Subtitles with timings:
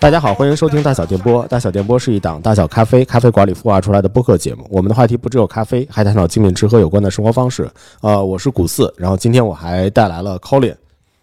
[0.00, 1.44] 大家好，欢迎收听大小电波。
[1.48, 4.64] 大小电波是一档大小咖啡咖啡馆里孵化出来的播客节目。
[4.70, 7.68] 我们的话题不只有咖啡，还探讨精品吃喝有关的生活方式。
[8.00, 10.76] 呃，我是古四，然后今天我还带来了 Colin。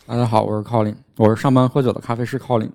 [0.05, 2.69] 大家好，我是 Colin，我是上班喝酒的咖啡师 Colin。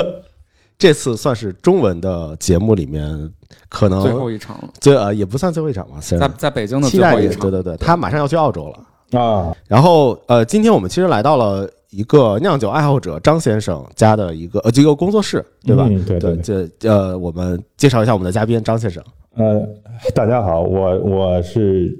[0.76, 3.32] 这次算是中文的节目里面
[3.70, 7.50] 可能最后一场了，最呃也不算最后一场吧，在在北京的期待也最后一场。
[7.50, 9.18] 对对对，他马上要去澳洲了。
[9.18, 15.86] 啊，然后呃，今天我们其实来到了一个酿酒爱好者张先生家的一个呃一个工作室，对吧？
[15.88, 19.00] 嗯对对这呃，我们介绍一下我们的嘉宾张先生。
[19.36, 19.64] 呃，
[20.12, 21.96] 大家好，我我是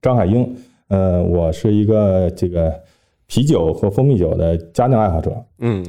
[0.00, 0.56] 张海英，
[0.88, 2.72] 呃，我是一个这个
[3.26, 5.30] 啤酒和蜂蜜酒的家酿爱好者。
[5.58, 5.84] 嗯，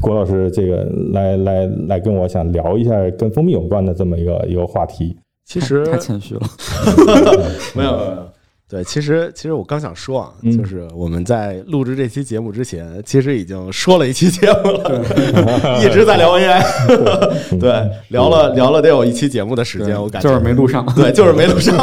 [0.00, 5.14] 郭老师，这个来来来跟我想聊一下跟蜂蜜有关的这么一个一个话题。
[5.44, 6.40] 其实 太谦虚了，
[7.76, 8.28] 没有没有没有。
[8.68, 16.60] 对，其实其实我刚想说啊，嗯就是我们在录制这期节目之前，其实已经说了一期节目了， 一直在聊 AI，
[17.58, 20.84] 对，聊了聊了得有一期节目的时间，我感觉就是没录上。
[20.94, 21.74] 对，就是没录 上。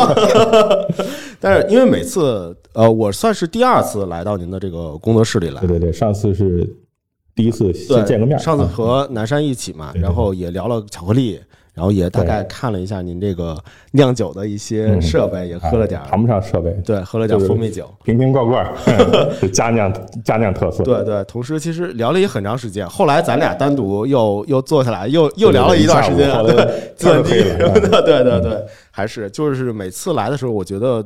[1.40, 6.68] 但是因为每次呃，我算是第二次来到您的这个工作室里来对，对对，上次是
[7.34, 11.40] 第一次先见个面，上次啊和南山一起嘛，然后也聊了巧克力，
[11.76, 13.56] 然后也大概看了一下您这个
[13.92, 15.02] 酿酒的一些嗯。
[15.02, 17.88] 设备，也喝了点谈不上设备，对，喝了点蜂蜜酒。
[18.04, 18.66] 瓶瓶罐罐
[19.40, 20.84] 是家 酿家酿特色。
[20.84, 31.06] 对对，同时其实聊了也很长时间，后来咱俩单独又又坐下来，又又聊了一段时间， 对，天儿计黑了什么的，对对对，还是就是每次来的时候，我觉得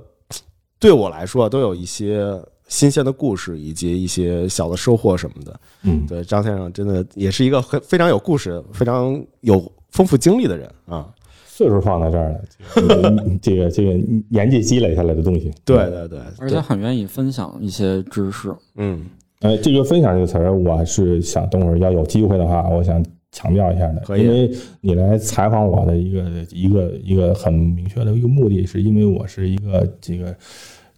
[0.79, 5.59] 对我来说都有一些新鲜的故事，以及一些小的收获什么的。
[5.83, 9.59] 嗯，对，张先生真的也是一个很非常有故事、非常有
[9.91, 11.07] 丰富经历的人啊。
[11.45, 13.91] 岁数放在这儿了， 这个这个
[14.29, 15.52] 年纪积累下来的东西。
[15.65, 18.55] 对对对，而且很愿意分享一些知识。
[18.77, 19.05] 嗯
[19.41, 23.03] 呃，这个分享这个词儿，我是想等会儿要有机会的话，我想
[23.33, 23.99] 强调一下的。
[24.05, 24.49] 可以因为
[24.80, 30.33] 你来采访我的一个一个一个很明确的一个目的，是因为我是一个这个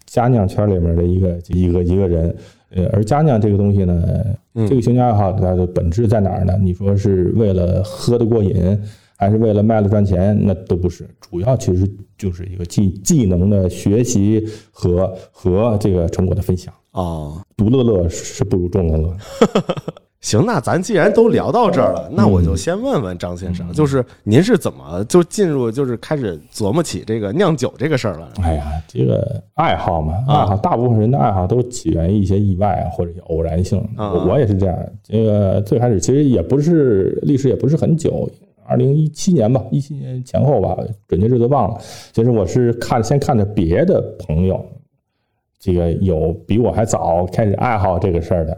[0.05, 2.35] 家酿圈里面的一个一个一个人。
[2.73, 4.03] 呃，而家酿这个东西呢，
[4.55, 6.57] 嗯这个兴趣爱好它的本质在哪儿呢？
[6.61, 8.79] 你说是为了喝得过瘾，
[9.17, 10.37] 还是为了卖了赚钱？
[10.41, 16.73] 那都不是，主要其实就是一个技技能的学习和和这个成果的分享。
[16.91, 19.15] 哦，独乐乐是不如众乐乐。
[20.21, 28.29] 行，那咱既然都聊到这儿了，那我就先问问张先生，就是您是怎么就进入，就是开始琢磨起这个酿酒这个事儿了？
[28.43, 33.79] 哎呀，这个爱好嘛，啊爱好，大部分人的爱好都起源于一些意外或者是偶然性。
[33.97, 34.77] 啊我我也是这样。
[35.03, 38.29] 这个最开始其实也不是历史，也不是很久，
[38.67, 40.77] 二零一七年吧，一七年前后吧，
[41.07, 41.77] 准确日子忘了。
[42.13, 44.63] 其实我是看先看着别的朋友，
[45.59, 48.55] 这个有比我还早开始爱好这个事儿的。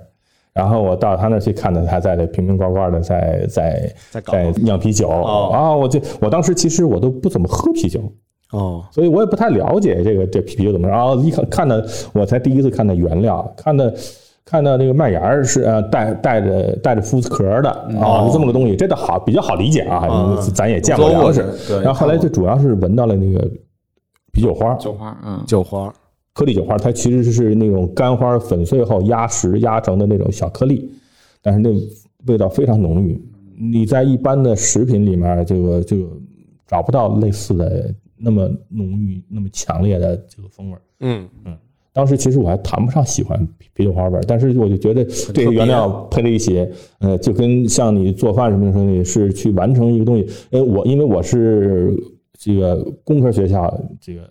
[0.54, 5.10] 然后我到他那儿去看到他在这瓶瓶罐罐的在在在在酿啤酒。
[5.10, 5.50] 哦。
[5.52, 5.76] 啊！
[5.76, 8.00] 我就我当时其实我都不怎么喝啤酒，
[8.52, 10.94] 哦，所以我也不太了解这个这啤酒怎么着。
[10.94, 11.76] 然后一看看到，
[12.14, 13.86] 我才第一次看到原料，看到
[14.46, 17.70] 看到那个麦芽是呃带带着带着麸子壳的。
[18.00, 21.82] 啊，是这么个东西，这倒好比较好理解啊，啊咱也见过做过粮食。
[21.82, 23.44] 然后后来就主要是闻到了那个
[24.32, 25.94] 啤酒花，酒花，嗯，酒花，
[26.34, 30.92] 颗粒酒花，它其实是那种干花粉碎后压实压成的那种小颗粒，
[31.42, 31.70] 但是那
[32.32, 33.22] 味道非常浓郁。
[33.56, 36.10] 你在一般的食品里面，这个这个
[36.68, 41.28] 找不到类似的那么浓郁、那么强烈的这个风味嗯。
[41.46, 41.58] 嗯
[41.96, 46.68] 当时其实我还谈不上喜欢啤啤酒花味，但是我就觉得这个原料配在一起，
[46.98, 50.28] 呃，就跟像你做饭什么的时候，你是去完成一个东西。
[50.50, 51.96] 呃，我因为我是
[52.40, 53.72] 这个工科学校
[54.02, 54.28] 这个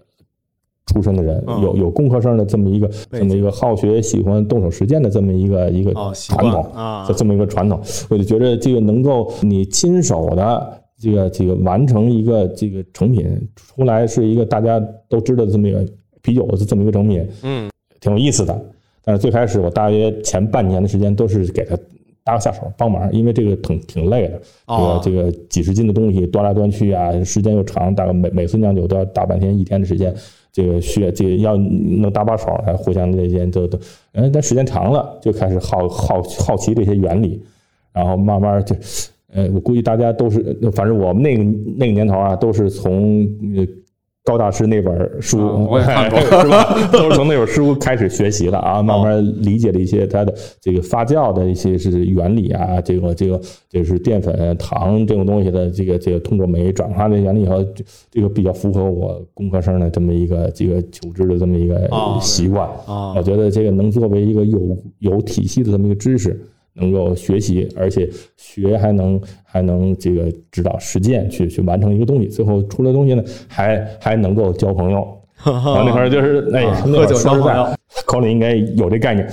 [0.93, 1.61] 出身的人，嗯。
[1.63, 6.63] 有有工科生的这么一个这么一个好学、喜欢动手实践的这么一个一个传统。
[6.75, 7.81] 啊这，么一个传统，
[8.11, 15.85] 我就觉得这个能够你亲手的这个这个完成一个这个成品出来，是一个大家都知道的这么一个
[16.21, 17.71] 啤酒的这么一个成品，嗯。
[18.01, 18.61] 挺有意思的。
[19.05, 21.77] 但是最开始我大约前半年的时间都是给他
[22.25, 25.01] 搭个下手帮忙，因为这个挺挺累的，哦。
[25.03, 30.15] 这个这个几十斤的东西端来端去啊，时间又长，大概每每次酿酒都要大半天一天的时间。
[30.53, 33.79] 这个需要这个要能搭把手，还互相之间都都，
[34.13, 37.43] 嗯，但时间长了就开始好好好奇这些原理，
[37.93, 38.77] 然后慢慢就，
[39.33, 41.43] 呃，我估计大家都是，反正我们那个
[41.79, 43.27] 那个年头啊，都是从
[44.25, 46.89] 高大师那本书，啊我也看过 是吧？
[46.93, 62.69] 都是从那本书开始学习的啊， 慢慢理解了一些它的这个发酵的一些是原理啊，这个这个就是淀粉、糖这种东西的这个这个通过酶转化的原理以后，这这个比较符合我工科生的这么一个这个求知的这么一个哦习惯。
[62.87, 66.41] 啊我觉得这个能作为一个有有体系的这么一个知识，
[66.75, 75.07] 能够学习，而且学还能还能这个指导实践去去完成一个东西，最后出来东西呢，还还能够交朋友。
[75.45, 77.67] 然后那会儿就是哎，喝酒交朋友，
[78.07, 79.29] 口里应该有这概念。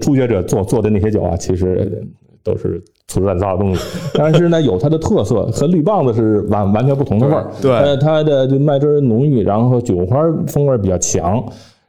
[0.00, 2.06] 初学者做做的那些酒啊，其实
[2.42, 3.82] 都是粗制滥造的东西，
[4.14, 7.50] 但是呢，有它的特色，和绿棒子是完完全不同的味儿。
[7.60, 11.44] 对呃，它的这麦汁浓郁，然后酒花风味比较强，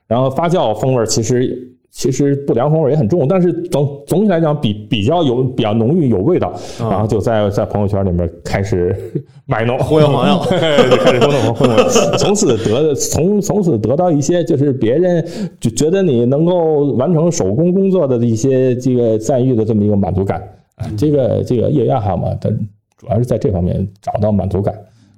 [0.07, 1.70] 然后发酵风味其实。
[1.91, 8.95] 其实不良风味也很重，但是总总体来讲比比较有比较浓郁有味道，然后就在在朋友圈里面开始
[9.45, 10.37] 卖弄忽悠朋友
[10.89, 15.25] 就开始忽悠忽悠，从此得从从此得到一些就是别人
[15.59, 20.41] 就觉得你能够完成手工工作的一些这个赞誉的这么一个满足感
[20.75, 22.49] 啊，这个这个业余爱好嘛，它
[22.97, 24.73] 主要是在这方面找到满足感。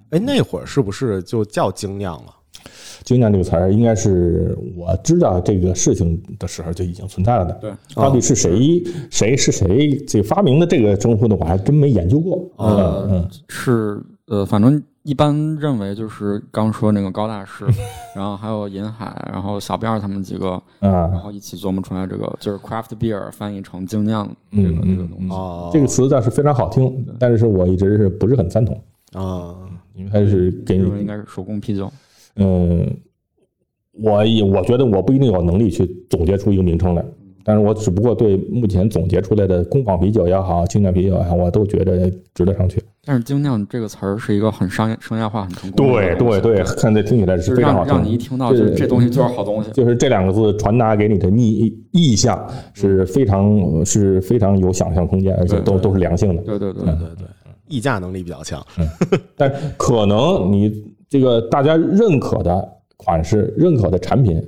[0.10, 2.34] 哎，那会儿是不是就叫精酿了？
[3.04, 7.54] 精酿这个词儿，应该是我知道这个事情的时候就已经存在了的。
[7.62, 11.36] 对，到底是谁谁是谁这个发明的这个称呼呢？
[11.40, 12.42] 我还真没研究过。
[12.58, 17.66] 呃嗯是呃，反正一般认为就是刚说那个高大师，
[18.16, 25.30] 然后还有银海，然后小辫儿他们几个，然啊，后一起琢磨出来这个就是 craft beer 翻译成精酿这个嗯这个东西。
[25.30, 29.54] 哦，这个词倒是非常好听，但是我一直是不是很赞同，啊，
[29.94, 31.92] 因为它是给你这个应该是手工啤酒。
[32.36, 32.98] 嗯，
[33.94, 37.06] 我也我觉得我不一定有能力去总结出一个名称来，
[37.44, 42.82] 但是我只不过对目前总结出来的工坊啤酒也好，精酿啤酒也好，我都觉得值得上去。
[43.06, 48.38] 但是精酿这个词儿是一个很商业、商业化、很成功的对对对，看这听起来是是非常好让让你一听。
[48.38, 49.70] 到就是这东西就是好东西。
[49.72, 56.42] 就是这两个字传达给你的意意象是非常是非常有想象空间，而且都都是良性的。
[56.44, 57.28] 对对对对对对，
[57.68, 58.66] 议价能力比较强。
[59.36, 60.72] 但可能你
[61.14, 64.44] 这个大家认可的款式、认可的产品，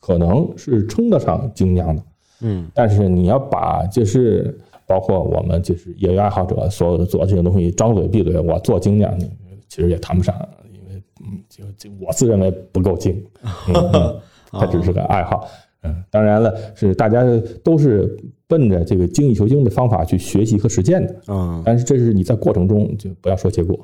[0.00, 2.02] 可能是称得上精酿的，
[2.40, 2.68] 嗯。
[2.74, 4.58] 但是你要把就是
[4.88, 9.16] 包括我们就是业余爱好者所有的做这些东西，张嘴闭嘴我做精酿，
[9.68, 10.34] 其实也谈不上，
[10.72, 13.24] 因为嗯，就就我自认为不够精，
[14.50, 15.48] 它只是个爱好。
[15.84, 17.22] 嗯，当然了，是大家
[17.62, 23.78] 都是奔着这个精益求精的方法去学习和实践的，嗯，但是这是你在过程中就不要说结果，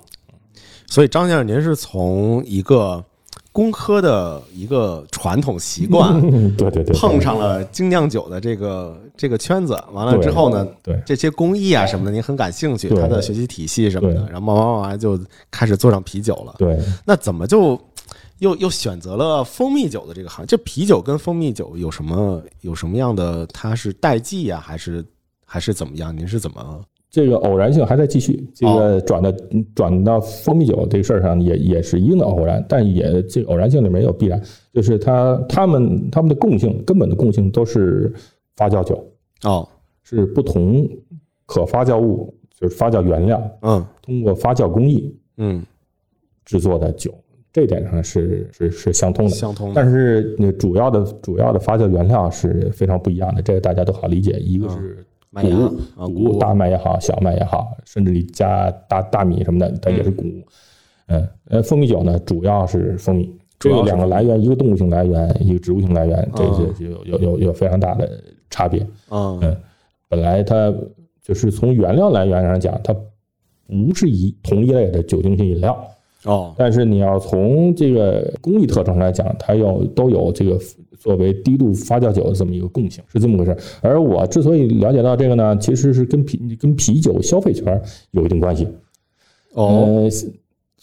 [0.86, 3.02] 所以张先生，您是从一个
[3.52, 15.18] 工科的一个传统习惯 嗯，对对对，碰上了精酿酒的这个这个圈子，完了之后呢，对这些工艺啊什么的，您很感兴趣，对它的学习体系什么的，然后慢慢慢慢就
[15.50, 16.54] 开始做上啤酒了。
[16.58, 17.80] 对，那怎么就
[18.40, 20.46] 又又选择了蜂蜜酒的这个行业？
[20.46, 23.46] 这啤酒跟蜂蜜酒有什么有什么样的？
[23.46, 25.04] 它是代际呀、还是
[25.46, 26.16] 还是怎么样？
[26.16, 26.80] 您是怎么？
[27.14, 29.32] 这个偶然性还在继续，这个转到
[29.72, 38.12] 转到蜂蜜酒这个事儿上也也是一定的偶然，但也这个偶然性里面也有必然，就是它它们它们的共性根本的共性都是
[38.56, 39.00] 发酵酒，
[39.44, 39.68] 哦，
[40.02, 40.84] 是不同
[41.46, 45.64] 可发酵物就是发酵原料嗯通过发酵工艺嗯，
[46.44, 47.14] 制作的酒，
[47.52, 49.30] 这点上是是是相通的。
[49.30, 49.74] 相通的。
[49.76, 54.32] 但是那主要的主要的发酵原料是非常不一样的，这个大家都好理解。
[54.40, 55.64] 一个是麦芽谷
[55.96, 60.42] 啊，谷物大麦也好，小麦也好，甚至你加大大米什么的，它也是谷物。
[61.06, 68.08] 嗯，呃，蜂蜜酒呢，主要是蜂蜜，这两个来源，一个动物性来源，一个植物性来源，这啊些就有有有有非常大的
[68.48, 68.80] 差别。
[69.10, 69.56] 嗯嗯，
[70.08, 70.72] 本来它
[71.20, 72.94] 就是从原料来源上讲，它
[73.66, 75.84] 不是一同一类的酒精性饮料，
[76.24, 80.58] 哦但是你要从这个工艺特征来讲，它要都有这个
[80.98, 83.56] 作为低度发酵酒的这么一个共性，是这么回事。
[83.82, 87.80] 而我之所以了解到这个呢，其实是跟啤跟啤酒消费圈
[88.12, 88.66] 有一定关系。
[89.52, 90.10] 哦呃，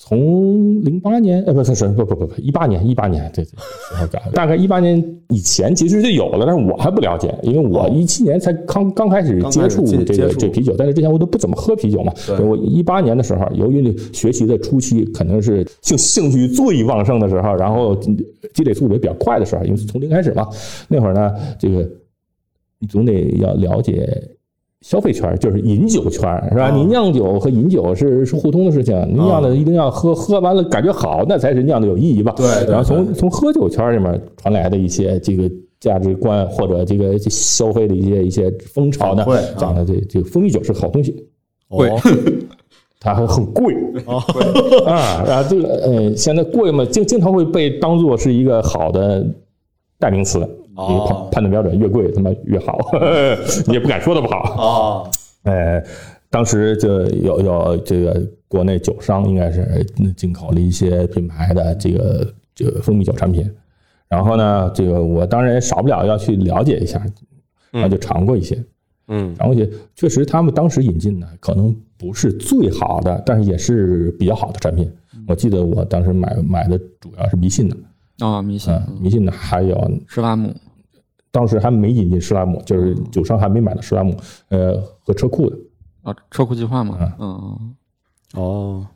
[0.04, 4.98] 从零八年呃不是是不不不不一八年一八年对对 大概一八年
[5.30, 12.12] 以前其实就有了，但是我还不了解，因为我一七年才刚刚开始接触这个这啤酒，但是之前我都不怎么喝啤酒嘛。
[12.26, 17.96] 对我一八年的时候，由于学习的初期可能是兴兴趣最旺盛的时候，然后
[18.56, 20.48] 积累速度也比较快的时候，因为是从零开始嘛，
[20.88, 21.88] 那会儿呢，这个
[22.80, 24.12] 你总得要了解。
[24.82, 26.66] 消费圈就是饮酒圈，是吧？
[26.66, 26.76] 啊。
[26.76, 32.34] 你酿酒和饮酒是是互通的事情，你酿的一定要喝，喝完了感觉好，那才是酿的有意义吧？
[32.36, 41.28] 对对然后从从喝酒圈里面传来的一些这个价值观或者这个消费的一些一些风潮呢反馈啊，讲的这这个蜂蜜酒是好东西，
[41.70, 42.00] 哦。
[43.04, 43.76] 它还很贵。
[44.06, 44.22] 哦
[44.86, 49.26] 啊，然后这个呃，现在贵嘛，经经常会被当做是一个好的
[49.98, 52.78] 代名词，哦一个判判断标准，越贵他妈越好，
[53.68, 54.38] 你也不敢说它不好。
[54.40, 55.12] 啊。
[55.44, 55.84] 哎，
[56.30, 59.84] 当时就有有这个国内酒商应该是
[60.16, 63.50] 进口了一些品牌的这个这个蜂蜜酒产品，
[64.08, 67.04] 然后呢，这个我当然也少不了要去了解一下，
[67.72, 68.64] 然后就尝过一些，
[69.08, 74.92] 嗯然后也确实他们当时引进的可能不是最好的，但是也是比较好的产品。
[75.28, 77.76] 我记得我当时买买的主要是迷信的，
[78.30, 79.76] 啊，迷信嗯，迷信的还有
[80.08, 80.54] 施拉姆。
[81.32, 84.14] 当时还没引进施拉姆，就是酒商还没买到施拉姆，
[84.50, 85.58] 呃，和车库的。
[86.02, 87.76] 啊，车库计划嘛嗯，嗯
[88.34, 88.88] 哦，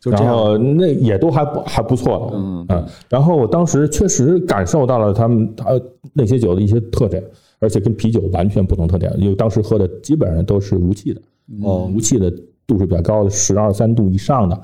[0.00, 0.34] 就这然样。
[0.34, 5.68] 后那也都还不还不错的，嗯嗯，然后我当时确实感受到了他们他
[6.12, 7.22] 那些酒的一些特点，
[7.60, 11.22] 而且跟啤酒完全不同特点，因为当时喝的基本上都是无气的，
[11.62, 11.88] 哦。
[11.94, 12.28] 无气的
[12.66, 14.60] 度数比较高的，十二三度以上的，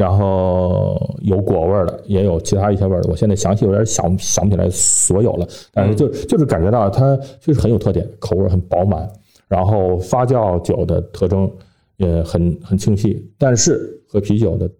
[0.00, 3.10] 然后有果味儿的，也有其他一些味儿的。
[3.10, 9.06] 我现在详细有点想想不起来所有了，但是就就是感觉到它确实很有特点，口味很饱满，
[9.46, 11.50] 然后发酵酒的特征
[11.98, 14.70] 也很很清晰，但是和啤酒的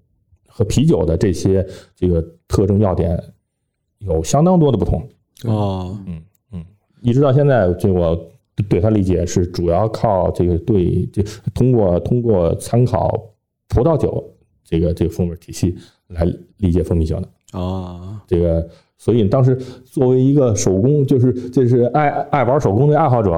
[0.49, 3.23] 和啤酒的这些这个特征要点
[3.99, 5.07] 有相当多的不同。
[5.45, 5.99] 哦，
[7.03, 8.19] 一直到现在，这我
[8.71, 11.23] 对它理解是主要靠这个对这
[11.53, 13.23] 通过通过参考
[13.69, 14.35] 葡萄酒
[14.71, 16.25] 这个这个风味体系来
[16.59, 23.31] 理解蜂蜜胶囊啊，这个，所以当时作为一个手工，就是这是爱爱玩手工的爱好者，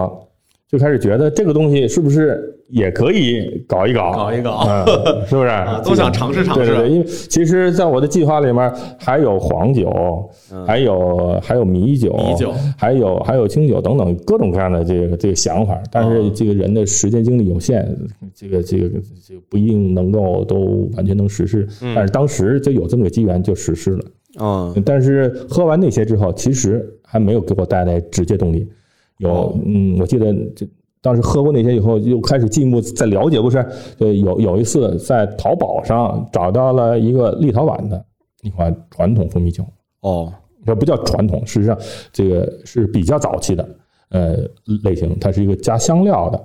[0.72, 5.50] 就开始觉得这个东西是不是也可以搞一搞，搞一搞嗯，是不是？
[5.84, 10.30] 都想尝试尝试对对对，因为其实在我的计划里面还有黄酒，
[10.66, 17.86] 还有还有米酒，米酒还有还有清酒等等各种各样的这个这个想法，但是这个人的时间精力有限，
[18.34, 18.88] 这个这个
[19.28, 21.68] 这个不一定能够都完全能实施。
[21.94, 24.04] 但是当时就有这么个机缘就实施了。
[24.40, 28.66] 嗯但是喝完那些之后，其实还没有给我带来直接动力。
[29.18, 30.66] 有，嗯，我记得这
[31.00, 33.64] 当时喝过那些以后，又开始进一步在了解，不是？
[33.98, 38.04] 对，有有一次在淘宝上找到了一个立陶宛的
[38.42, 39.64] 一款传统蜂蜜酒，
[40.00, 40.32] 哦，
[40.64, 41.76] 这不叫传统，事实上
[42.12, 43.68] 这个是比较早期的
[44.10, 44.36] 呃
[44.84, 46.38] 类型，它是一个加香料的，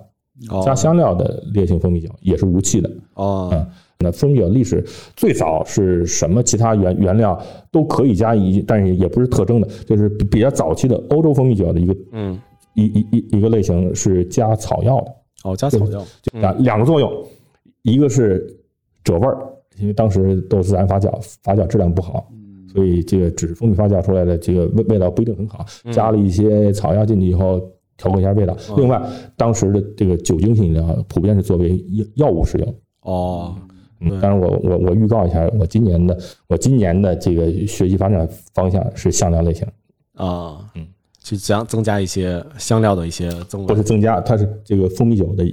[0.49, 2.89] 哦加香料的烈性蜂蜜酒，也是无气的。
[3.13, 3.67] 哦嗯，
[3.99, 4.83] 那蜂蜜酒历史
[5.15, 6.41] 最早是什么？
[6.41, 7.39] 其他原原料
[7.71, 12.39] 都可以加一，但是也不是特征的，就是比比较早期的欧洲蜂蜜酒的一个嗯
[12.77, 15.11] 一一一一个类型是加草药的，
[15.43, 17.11] 哦，加草药就两两个作用，
[17.81, 18.47] 一个是
[19.03, 19.37] 褶味儿，
[19.77, 21.11] 因为当时都是自然发酵，
[21.43, 22.31] 发酵质量不好，
[22.73, 27.61] 所以这个只是蜂蜜发酵出来的这个味味道不一定很好，加了一些草药进去以后。
[27.99, 28.55] 调和一下味道。
[28.75, 29.01] 另外，
[29.35, 33.55] 当时的这个酒精性饮料普遍是作为药药物使用，哦，
[34.01, 36.15] 嗯，当然我我我预告一下，我今年的
[36.47, 39.67] 我今年的这个学习发展方向是香料类型，
[40.13, 40.85] 啊，嗯，
[41.27, 45.43] 去增增加一些香料的一些增味不是增加，它是这个蜂蜜酒的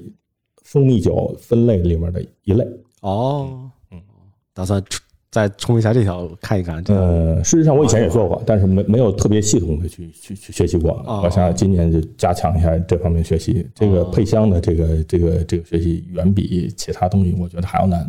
[0.63, 2.65] 蜂蜜酒分类里面的一类。
[3.01, 4.01] 哦，嗯，
[4.53, 4.81] 打算
[5.33, 6.81] 再冲一下这条看一看。
[6.87, 10.93] 呃，事实上我以前也做过，但是没没有特别系统的去去去学习过。
[11.07, 13.69] 哦我想今年就加强一下这方面学习。
[13.75, 18.09] 这个配香的这个这个这个学习远比其他东西我觉得还要难。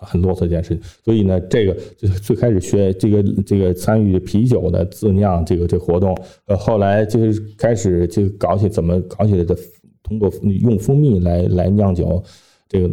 [0.00, 9.56] 很啰嗦一件事情，所以呢，这个就是最开始学这个这个参与啤酒的自酿这个这活动，呃，后来就是开始就搞起怎么搞起来的，
[10.02, 12.22] 通过用蜂蜜来来酿酒，
[12.68, 12.90] 这个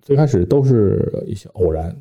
[0.00, 1.94] 最开始都是一些偶然，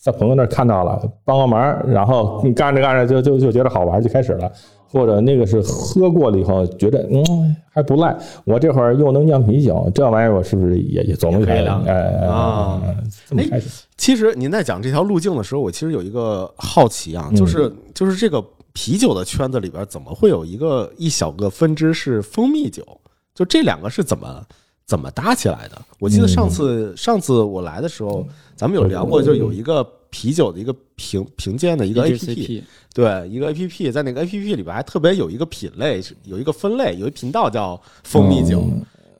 [0.00, 4.50] 在朋友那儿看到了，帮个忙，然后你干着干着就就就觉得好玩，就开始了。
[4.88, 12.96] 或者那个是喝过了以后觉得嗯还不赖，我这会儿又能酿啤酒，这玩意儿我是不是也也总能开也可以酿哎哎啊哎，
[13.28, 13.84] 这么开始。
[13.98, 18.42] 其实您在讲这条路径的时候，我其实有一个好奇啊，嗯就是就是这个
[18.72, 22.86] 啤酒的圈子里边，怎么会有一个一小个分支是蜂蜜酒？
[23.34, 24.40] 就这两个是怎么
[24.86, 25.76] 怎么搭起来的？
[25.98, 28.24] 我记得上次上次我来的时候，
[28.56, 38.64] 咱们有聊过，就有一个啤酒的一个评评鉴的一个 A P P，对，一个 A P P，在那个 A P P 里边还特别有一个品类，有一个分类，有一频道叫蜂蜜酒。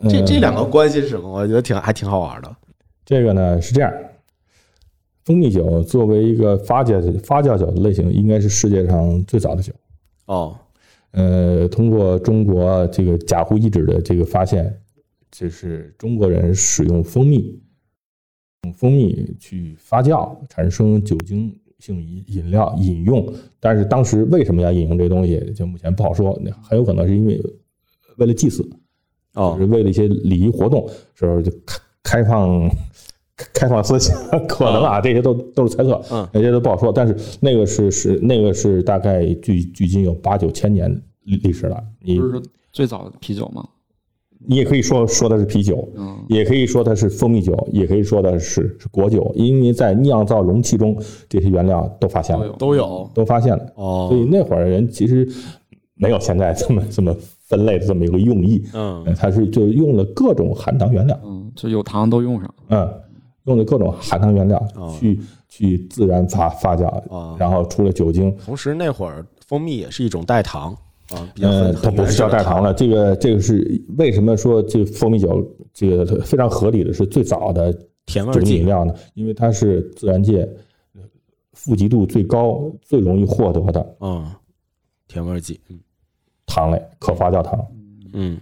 [0.08, 1.30] 这这两个关系是什么？
[1.30, 2.56] 我觉得挺还挺好玩的。
[3.04, 3.92] 这个呢是这样，
[5.24, 9.72] 蜂蜜酒作为一个发酵发酵酒的类型，应该是世界上最早的酒。
[10.26, 10.56] 哦，
[11.12, 14.80] 呃，通过中国这个甲湖遗址的这个发现，
[15.30, 17.65] 就是中国人使用蜂蜜，用
[18.72, 23.26] 蜂蜜去发酵，产生酒精性饮饮料饮用。
[23.60, 27.40] 但是当时为什么要饮用这东西，就目前不好说，那很有可能是因为
[28.16, 28.68] 为了祭祀，
[29.34, 32.70] 哦就是为了一些礼仪活动时候就开开放
[33.52, 34.16] 开放思想，
[34.48, 36.92] 可能啊，这些都都是猜测，嗯这些都不好说。
[36.92, 40.90] 但是那个是是那个是大概距距今有八九千年
[41.24, 42.42] 历历史了，你不是说
[42.72, 43.68] 最早的啤酒吗？
[44.48, 50.96] 你也可以说说它是啤酒，嗯，也可以说它是蜂蜜酒，也可以说它是是果酒，因为在酿造容器中
[51.28, 53.72] 这些原料都发现了都有，都发现了。
[53.74, 55.28] 哦所以那会儿人其实
[55.94, 57.14] 没有现在这么这么
[57.46, 58.62] 分类的这么一个用意。
[58.74, 62.54] 嗯呃它是就用了各种含糖原料，嗯，就有糖都用上。
[62.68, 62.88] 嗯，
[63.44, 68.36] 用了各种含糖原料哦去去自然发发酵哦，然后出了酒精。
[68.44, 70.76] 同时那会儿蜂蜜也是一种代糖
[71.10, 77.72] 啊，比较呃它不是叫代糖了，这个这个是为什么说这蜂蜜酒这个非常合理的是最早的
[78.06, 78.94] 甜味剂饮料呢？
[79.14, 80.48] 因为它是自然界
[81.52, 84.30] 富集度最高、最容易获得的嗯，
[85.08, 85.78] 甜味剂，嗯
[86.46, 87.66] 糖类，可发酵糖。
[88.12, 88.38] 嗯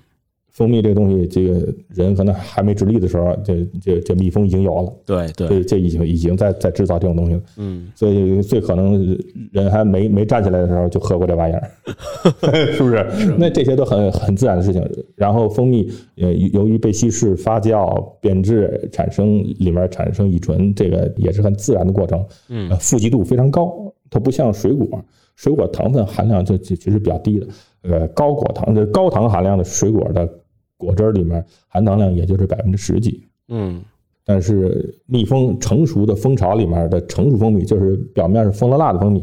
[0.55, 7.41] 蜂蜜这个东西，这个人可能还没直立的时候，这这这蜜蜂已经有了，对对，这这已经已经在在制造这种东西了。
[7.57, 9.19] 嗯所以最可能
[9.51, 11.71] 人还没没站起来的时候就喝过这玩意儿，
[12.73, 13.05] 是不是？
[13.37, 14.81] 那这些都很很自然的事情。
[15.17, 22.25] 然后蜂蜜呃由于被稀释、发酵、变质，产生里面产生乙醇，这个也是很自然的过程。
[22.49, 27.47] 嗯呃，富集度非常高，它不像水果，水果糖分含量就其其实比较低的。
[27.83, 30.27] 呃，高果糖的高糖含量的水果的
[30.85, 33.27] 果汁里面含糖量也就是百分之十几。
[33.49, 33.83] 嗯
[34.27, 39.23] 但是蜜蜂成熟的蜂巢里面的成熟蜂蜜，就是表面是蜂蜡蜡的蜂蜜，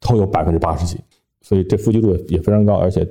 [0.00, 0.98] 都有百分之八十几，
[1.40, 3.06] 所以这富集度也非常高，而且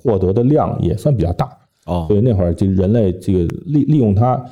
[0.00, 1.46] 获得的量也算比较大。
[1.86, 4.44] 哦所以那会儿就人类这个利利用它，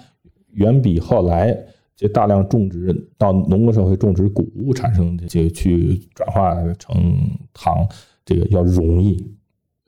[0.54, 1.56] 远比后来
[1.94, 6.96] 这大量种植到农耕社会种植谷物产生的这个去转化成
[7.52, 7.86] 糖，
[8.24, 9.24] 这个要容易。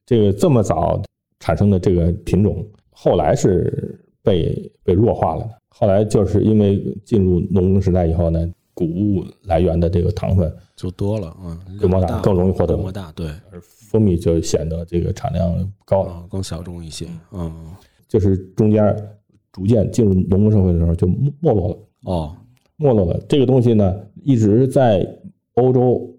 [0.04, 1.02] 这个这么早
[1.40, 2.64] 产生的这个品种，
[2.99, 5.50] 后来是被被弱化了的。
[5.69, 12.85] 后来就是因为进入农耕时代以后呢，谷物来源的这个糖分就多了，嗯，规模大，更容易获得规。
[12.85, 16.12] 模大，对，而蜂蜜就显得这个产量高了。
[16.12, 17.75] 啊，更小众一些，嗯
[18.09, 18.97] 就是中间
[19.53, 22.37] 逐渐进入农耕社会的时候就没没落了，哦，
[22.76, 23.21] 没落了。
[23.28, 25.06] 这个东西呢，一直在
[25.56, 26.19] 欧洲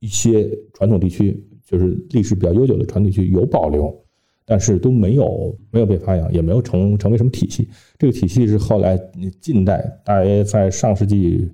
[0.00, 4.01] 一些传统地区，就是历史比较悠久的传统地区有保留，
[4.44, 7.68] 但是都没有没有被发扬，也没有成成为什么体系。
[7.98, 8.98] 这个体系是后来
[9.40, 11.50] 近代，大约在上世纪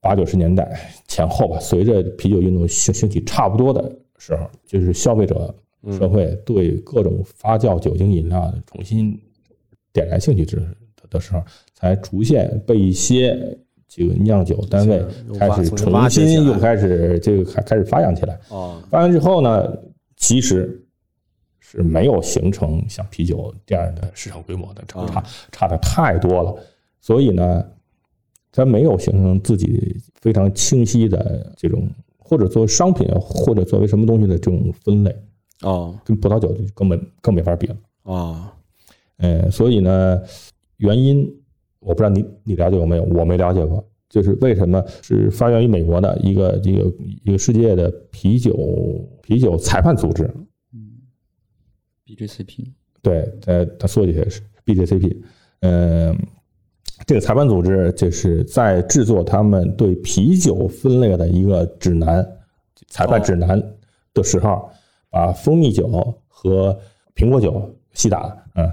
[0.00, 5.54] 八九十年代前后吧，随着啤酒运动兴兴起差不多的时候，就是消费者
[5.92, 9.18] 社会对各种发酵酒精饮料重新
[9.92, 10.56] 点燃兴趣之
[11.10, 11.42] 的时候，
[11.74, 15.02] 才逐渐被一些这个酿酒单位
[15.38, 18.38] 开始重新又开始这个开开始发扬起来。
[18.50, 19.76] 哦，发扬之后呢，
[20.16, 20.80] 其实
[21.70, 26.52] 是没有形成像啤酒这样的市场规模的，差差差的太多了。
[27.00, 27.64] 所以呢，
[28.50, 35.10] 它没有形成自己非常清晰的这种，或者作为商品，或者作为什么东西的这种分类，
[35.60, 37.76] 啊跟葡萄酒就根本更没法比了。
[38.02, 38.52] 啊，
[39.18, 40.20] 呃，所以呢，
[40.78, 41.24] 原因
[41.78, 43.04] 我不知道你你了解过没有？
[43.04, 43.84] 我没了解过。
[44.08, 46.92] 就是为什么是发源于美国的一个一个
[47.24, 48.52] 一个世界的啤酒
[49.22, 50.28] 啤酒裁判组织，
[52.16, 52.66] BJCP
[53.02, 55.16] 对，呃，它缩写是 BJCP，
[55.60, 56.16] 嗯、
[57.06, 62.26] 这个裁判组织就是在制作他们对啤酒分类的一个指南，
[62.88, 63.58] 裁判指南
[64.12, 64.70] 的时候，
[65.08, 65.88] 把蜂蜜酒
[66.28, 66.78] 和
[67.14, 68.70] 苹果酒、西打，嗯，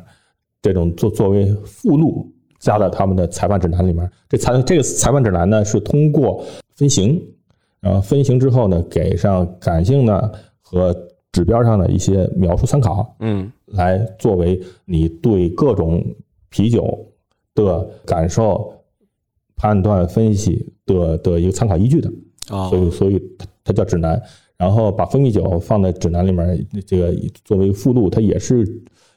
[0.62, 4.10] 这种作作为附录加到他们的裁判指南里面。
[4.28, 6.44] 这裁这个裁判指南呢，是通过
[6.76, 7.22] 分型，
[7.80, 10.94] 然后分型之后呢，给上感性的和
[11.32, 13.52] 指标上的一些描述参考，嗯。
[13.68, 16.04] 来作为你对各种
[16.50, 17.06] 啤酒
[17.54, 18.74] 的感受、
[19.56, 22.10] 判断、分析的的一个参考依据的，
[22.50, 22.70] 哦。
[22.70, 24.22] 所以所以它它叫指南。
[24.58, 27.14] 然后把蜂蜜酒放在指南里面，这个
[27.46, 28.66] 作为附录，它也是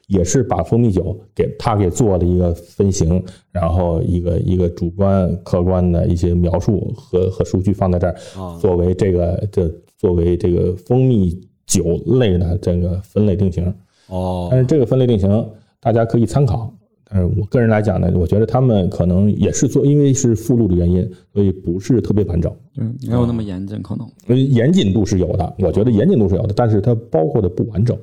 [0.08, 8.58] 也是把蜂蜜酒给它给做了一个分型，然后一个一个主观、客观的一些描述和和数据放在这儿，哦。
[8.60, 13.72] 作为这个这作为这个蜂蜜酒类的这个分类定型。
[14.08, 16.74] 哦但是这个分类定型大家可以参考。
[17.12, 22.52] 但是我个人来讲呢，我觉得他们可能也是做，因为是附录的原因，所以不是特别完整。
[22.76, 27.98] 嗯，没有那么严谨，可能呃，严谨度是有的，我觉得严谨度是有的，但是它包括的不完整，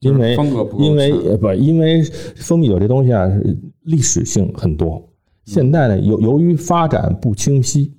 [0.00, 2.02] 因为风格不因为不因为
[2.34, 5.00] 蜂蜜酒这东西啊，是历史性很多，
[5.44, 7.92] 现在呢由由于发展不清晰，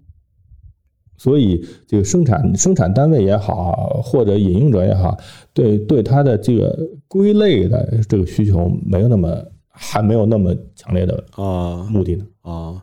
[1.23, 5.17] 所以这个生产生产单位也好，或者饮用者也好，
[5.53, 12.25] 对对它的这个归类的这个需求没有那么还没有那么强烈的啊目的呢。
[12.41, 12.75] 啊，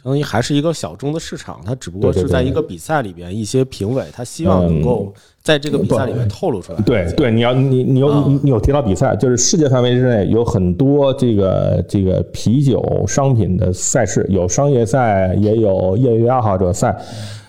[0.00, 6.80] 相当于还是一个小众的市场，它只不过是在一个比赛里边，一些评委他希望能够在这个比赛里面透露出来。
[6.82, 16.96] 对对，你要你你有你你有提到比赛，就是世界范围之内有很多这个这个啤酒商品的赛事，有商业赛，也有业余爱好者赛。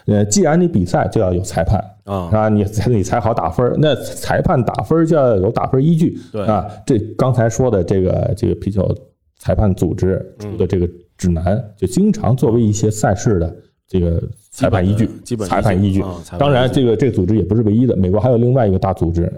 [0.10, 3.76] 呃，既然你比赛就要有裁判，啊啊，你才你才好打分儿。
[3.80, 6.68] 那裁判打分儿就要有打分依据，对啊。
[6.86, 8.94] 这刚才说的这个这个啤酒
[9.38, 13.56] 裁判组织出的这个指南，就经常作为一些赛事的
[13.88, 16.02] 这个裁判依据，基本裁判依据。
[16.02, 19.32] 啊裁判当然，这个这个组织也不是唯一的，美国还有另外一个大组织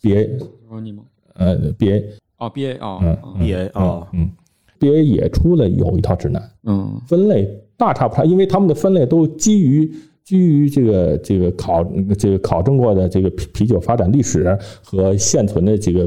[0.00, 1.02] ，BA，说你吗？
[1.34, 2.04] 呃，BA，
[2.38, 4.30] 哦，BA 哦，BA 啊，嗯
[4.78, 11.84] ，BA 也出了有一套指南，嗯分类大差不差，因为他们的分类都基于基于这个这个考
[12.18, 16.04] 这个考证过的这个啤啤酒发展历史和现存的这个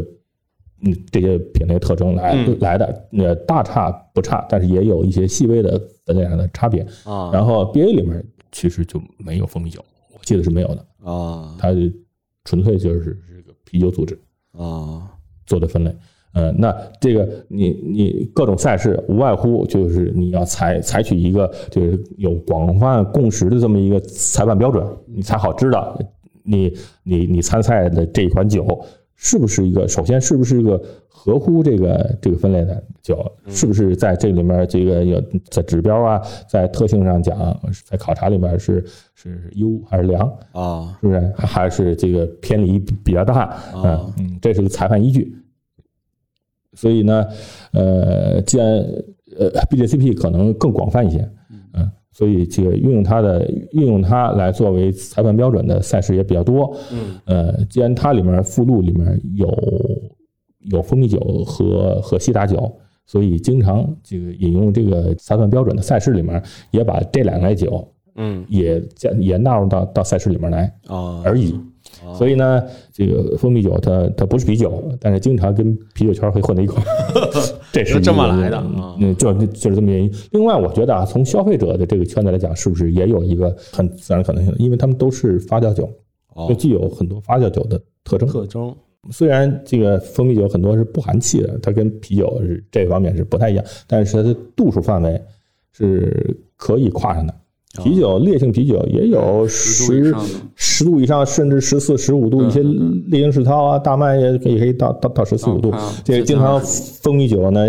[0.82, 6.82] 嗯这些品类特征来、嗯来的，呃大差不差，但是也有一些细微的分类上的差别。
[7.03, 11.69] 啊，然后 BA 里面其实就没有蜂蜜酒，我记得是没有的，啊它
[12.43, 14.17] 纯粹就是这个啤酒组织。
[14.53, 15.12] 啊
[15.45, 15.95] 做的分类。
[16.33, 25.97] 呃，那这个你你各种赛事无外乎就是你要采采取一个就是有广泛共识的这么一个裁判标准，你才好知道
[26.43, 26.71] 你
[27.03, 28.65] 你你参赛的这款酒
[29.15, 37.35] 是不是一个首先是不是一个合乎这个这个分类的酒，是不是在这里面这个有在指标啊，在特性上讲，
[37.83, 38.85] 在考察里面是
[39.15, 41.33] 是优还是良，啊是不是？
[41.35, 43.57] 还是这个偏离比较大？
[43.73, 45.35] 嗯啊嗯，这是个裁判依据。
[46.77, 47.25] 所以呢，
[47.73, 48.67] 呃，既然
[49.37, 51.27] 呃 BJCP 可能更广泛一些，
[51.73, 56.77] 嗯，所以这个运用它的运用它来作为裁判标准的赛事也比较多。
[56.91, 59.47] 嗯呃，既然它里面附录里面有
[60.71, 62.71] 有蜂蜜酒和和西达酒，
[63.05, 67.87] 所以经常这个引用这个裁判标准的赛事里面，也把这两类酒
[68.17, 71.59] 嗯也加也纳入到到赛事里面来啊而已。
[72.15, 76.86] 所以呢，这个蜂蜜酒它它不是啤酒，但是经常跟啤酒圈会混在一块儿，
[77.73, 80.13] 这是是这么来的啊嗯，就就是这么原因。
[80.32, 84.54] 另外，我觉得啊，从消费者的这个圈子来讲，是不是也有一个很自然的可能性？
[84.58, 85.89] 因为他们都是发酵酒，
[86.34, 88.28] 哦就具有很多发酵酒的特征。
[88.30, 88.76] 特征
[89.12, 95.21] 虽然这个蜂蜜酒很多是不含气的，它跟啤酒是这方面是不太一样，但是它的度数范围
[95.71, 97.34] 是可以跨上的。
[97.83, 100.13] 啤酒烈性啤酒也有十
[100.55, 102.61] 十度以上甚至十四、十五度，一些
[103.07, 105.73] 烈性世涛啊、大麦也可以可以到到到十四五度。
[106.03, 107.65] 这个经常蜂蜜酒呢，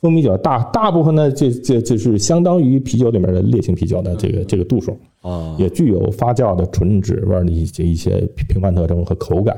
[0.00, 4.96] 蜂蜜酒大大部分呢，这这就是相当于啤酒里面的烈性啤酒的这个这个度数。
[5.22, 9.56] 啊也具有发酵的纯脂味的一些一些平凡特征和口感。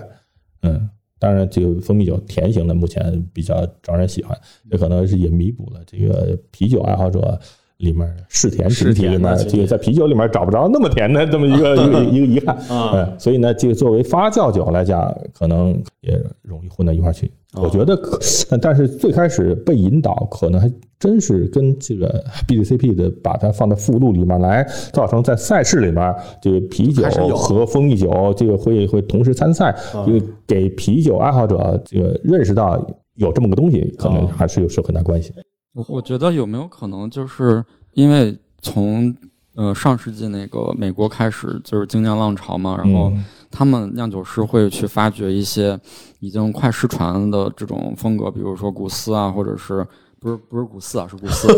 [0.62, 4.34] 嗯，当然，这个蜂蜜酒甜型的目前比较招人喜欢，
[4.72, 7.38] 也可能是也弥补了这个啤酒爱好者
[7.78, 12.56] 里面是甜群体里面，嗜甜的这个在啤酒里面找不着那么甜的这么一个 一个一个遗憾。
[12.68, 17.30] 啊嗯，所以呢，这个作为发酵酒来讲，可能也容易混到一块儿去。
[17.54, 18.18] 我觉得可，
[18.60, 27.02] 但是最开始被引导，可能还真是跟这个 BDCP 的把它放到附录里面来，造成在赛事里面这个啤酒
[27.34, 29.74] 和蜂蜜酒这个会会同时参赛，
[30.06, 35.32] 因为给啤酒爱好者这个认识到有这么个东西，可能还是有是有很大关系。
[35.78, 37.64] 我我觉得有没有可能，就是
[37.94, 39.14] 因为从
[39.54, 43.24] 呃上世纪那个美国开始就是精酿浪潮嘛，然后嗯。
[43.50, 45.78] 他们酿酒师会去发掘一些
[46.20, 49.82] 已经快失传的这种风格，比如说古斯啊，或者是
[50.20, 51.48] 不是不是古斯啊，是古斯，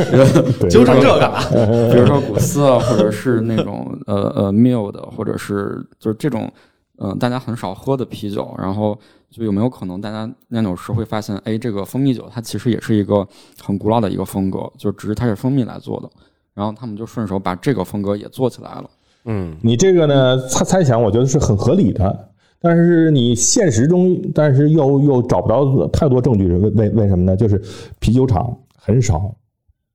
[0.68, 6.52] 纠正这个比如说古斯啊，或者是那种呃呃 mild 的，或者是就是这种
[6.98, 8.96] 嗯、呃大家很少喝的啤酒，然后
[9.32, 13.26] 就有没有可能大家酿酒师会发现，哎，这个蜂蜜酒它其实也是一个
[13.60, 16.10] 很古老的一个风格，就只是它是蜂蜜来做的，
[16.54, 18.90] 然后他们就顺手把这个风格也做起来了。
[19.24, 22.28] 嗯你这个呢，猜猜想，我觉得是很合理的。
[22.64, 27.36] 但是你现实中，但是又又找不到太多证据，为为为什么呢？
[27.36, 27.60] 就是
[27.98, 29.34] 啤酒厂很少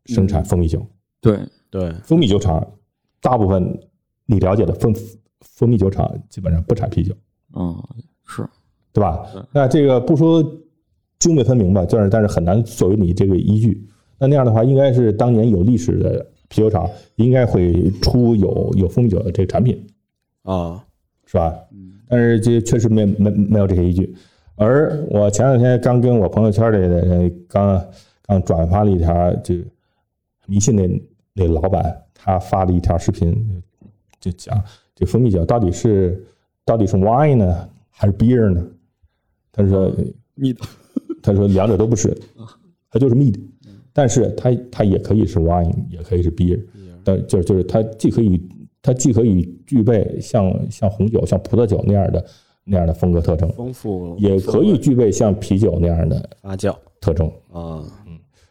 [0.08, 0.86] 生产蜂蜜酒，
[1.22, 2.66] 对，对蜂蜜酒厂
[3.22, 3.80] 大部分
[4.26, 4.94] 你了解的蜂
[5.40, 7.14] 蜂蜜酒厂基本上不产啤酒，
[7.56, 7.74] 嗯，
[8.26, 8.46] 是，
[8.98, 9.24] 对吧？
[9.52, 10.44] 那这个不说
[11.20, 13.88] 泾渭分明吧，就是但是很难作为你这个依据。
[14.18, 19.86] 那那样的话，应该是当年有历史的啤酒厂应该会出有有蜂蜜酒的这个产品，
[20.42, 20.84] 啊
[21.28, 21.54] 是吧？
[21.72, 24.16] 嗯但是这确实没没没有这些依据。
[24.56, 27.86] 而我前两天刚跟我朋友圈里的人刚
[28.26, 29.54] 刚转发了一条，就
[30.48, 30.90] 迷信那
[31.34, 33.62] 那老板他发了一条视频，
[34.20, 34.60] 就讲
[34.96, 36.26] 这蜂蜜酒到底是
[36.66, 38.66] 到底是 wine 呢还是 beer 呢？
[39.58, 39.92] 他说
[40.36, 40.62] 蜜的，
[41.22, 42.16] 他说两者都不是，
[42.90, 43.36] 它就是 mead，
[43.92, 46.58] 但是它它也可以是 wine，也可以是 beer，
[47.04, 48.42] 但就是就是它既可以
[48.82, 52.24] 它既可以具备像像红酒、像葡萄酒那样的
[52.64, 56.76] 那样的风格特征，丰富也可以具备像啤酒那样的发酵。
[57.02, 57.30] 特征。
[57.52, 57.84] 啊。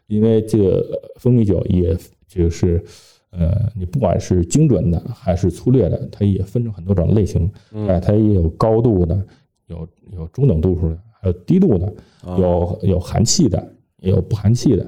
[0.08, 0.84] 因为这个
[1.18, 1.96] 蜂蜜酒也
[2.28, 2.80] 就是
[3.30, 7.50] 呃，你不管是精准的还是粗略的，它也分成很多种类型。
[7.88, 9.26] 哎，它也有高度的，
[9.66, 11.92] 有有中等度数的，还有低度的，
[12.38, 14.86] 有有含气的，也有不含气的，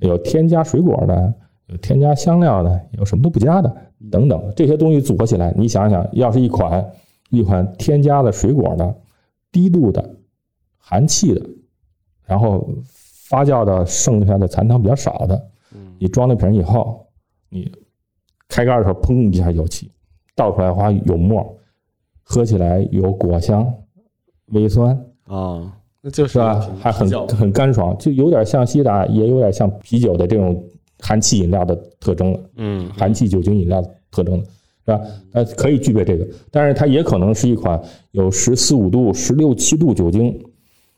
[0.00, 1.34] 有添加水果的，
[1.66, 3.76] 有添加香料的，有什么都不加的，
[4.10, 4.52] 等等。
[4.56, 6.84] 这些东西组合起来，你想想，要是一款
[7.30, 8.96] 一款添加了水果的、
[9.52, 10.16] 低度的、
[10.76, 11.46] 含气的，
[12.24, 15.50] 然后发酵的剩下的残糖比较少的，
[15.98, 17.06] 你装了瓶以后，
[17.48, 17.70] 你
[18.48, 19.90] 开盖的时候，砰一下有气，
[20.34, 21.56] 倒出来的话有沫，
[22.22, 23.72] 喝起来有果香、
[24.52, 26.60] 微酸，啊，那就是是吧？
[26.80, 30.62] 还很很干爽，就有点像西打，也有点像啤酒的这种
[31.00, 32.40] 含气饮料的特征了。
[32.56, 35.00] 嗯含气酒精饮料特征的，是吧？
[35.32, 37.80] 呃，可以具备这个，但是它也可能是一款
[38.12, 40.38] 有十四五度、十六七度酒精，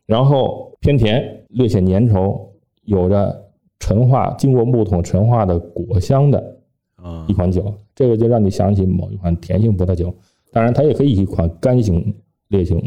[0.05, 2.39] 然后偏甜、略显粘稠，
[2.85, 3.45] 有着
[3.79, 6.57] 陈化、经过木桶陈化的果香的
[6.97, 7.75] 啊一款酒。
[7.95, 10.15] 这个就让你想起某一款甜性葡萄酒，
[10.53, 12.15] 当然它也可以一款干型
[12.49, 12.79] 烈性。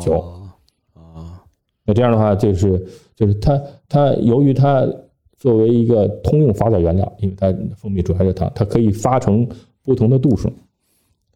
[0.00, 0.50] 酒哦
[0.94, 1.42] 啊
[1.84, 4.86] 那这样的话，就是就是它它由于它
[5.38, 9.48] 作为一个通用发酵原料，因为它蜂蜜主要是糖，它可以发成
[9.82, 10.52] 不同的度数、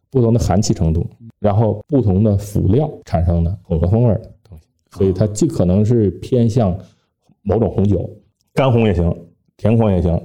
[0.09, 1.05] 不同的含气程度，
[1.39, 4.65] 然后不同的辅料产生的混合风味的东西，
[4.97, 6.77] 所以它既可能是偏向
[7.43, 8.09] 某种红酒，
[8.53, 9.15] 干红也行，
[9.55, 10.21] 甜红也行，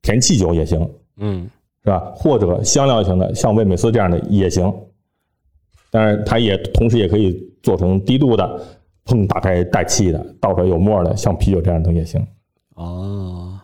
[0.00, 1.48] 甜气酒也行，嗯
[1.84, 2.12] 是吧？
[2.16, 4.72] 或者香料型的，像味美思这样的也行。
[5.96, 8.60] 当然，它也同时也可以做成低度的，
[9.06, 12.20] 砰打开带气的，倒出来有沫的，像啤酒这样的也行。
[12.74, 13.58] 哦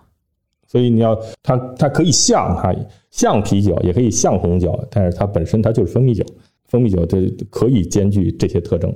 [0.66, 2.74] 所以你要它它可以像它
[3.10, 6.24] 像啤酒，也可以像红酒，但是它本身它就是蜂蜜酒，
[6.68, 7.18] 蜂蜜酒它
[7.50, 8.90] 可以兼具这些特征。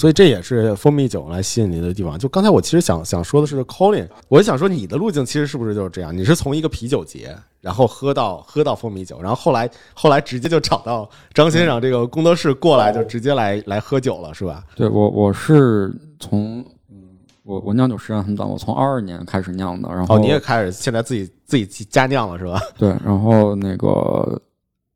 [0.00, 2.18] 哦，所以这也是蜂蜜酒来吸引你的地方。
[2.18, 6.16] 就刚才我其实想想说的是 Colin，我想说你的路径其实是不是就是这样？
[6.16, 14.64] 你是从一个啤酒节，然后喝到喝到蜂蜜酒，然后后来后来直接就找到张先生这个工作室过来，就直接来来喝酒了，是吧？
[14.74, 16.96] 对我我是从嗯，
[17.42, 22.60] 我我酿酒时间很短，我从二二年开始酿的，然后哦，你也开始现在自己自己加酿了是吧？
[22.78, 24.40] 对，然后那个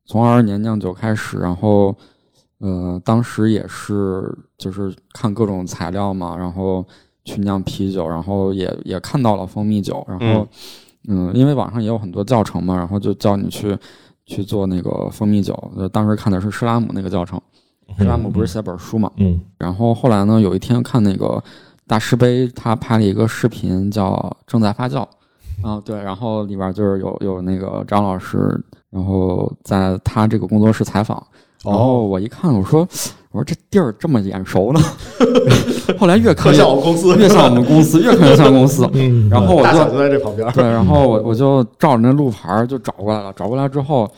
[0.06, 1.94] 从二二年酿酒开始，然后
[2.58, 6.84] 呃，当时也是就是看各种材料嘛，然后
[7.24, 10.46] 去酿啤酒，然后也也看到了蜂蜜酒，然后
[11.08, 13.76] 嗯因为网上也有很多教程嘛，然后就叫你去
[14.26, 15.52] 去做那个蜂蜜酒。
[15.76, 17.40] 呃，当时看的是施拉姆那个教程，
[17.98, 21.42] 施拉姆不是写本书嘛，嗯然后后来呢，有一天看那个
[21.86, 24.12] 大师杯，他拍了一个视频叫
[24.46, 25.06] 《正在发酵》，
[25.66, 28.38] 啊对，然后里边就是有有那个张老师，
[28.90, 31.22] 然后在他这个工作室采访，
[31.64, 32.87] 然后我一看，我说
[33.31, 34.81] 我说这地儿这么眼熟呢，
[35.98, 40.50] 后来越看越像我们公司，越像我们公司，越看越像公司， 嗯然后我就在这旁边。
[40.53, 43.33] 对，然后我我就照着那路牌儿就找过来了。
[43.35, 44.11] 找过来之后，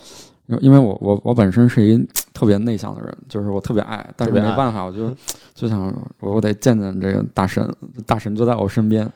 [0.61, 1.97] 因为我我我本身是一
[2.35, 5.11] 特别内向的人，就是我特别爱，但是没办法，我就
[5.55, 5.87] 就想
[6.21, 7.69] 我我得见见这个大神，
[8.07, 9.11] 大神就在我身边。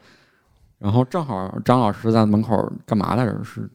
[0.79, 3.37] 然后正好张老师在门口干嘛来着？
[3.45, 3.69] 是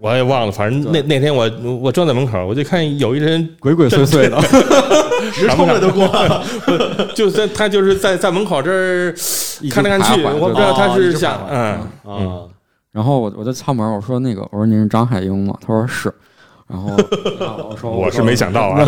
[0.00, 4.40] 我也忘了，反正那那天我我正在门口，我就看有一人鬼鬼祟祟的，
[5.32, 6.44] 直冲着就过来了。
[7.16, 9.14] 就在他就是在在门口这儿
[9.70, 11.72] 看来看去，我不知道他是想嗯
[12.04, 12.44] 啊，
[12.92, 15.54] 然后我我就敲门，我说那个，我说您是张海英吗？
[15.60, 16.12] 他说是。
[16.68, 16.90] 然后
[17.40, 18.86] 然 后我说我是没想到啊，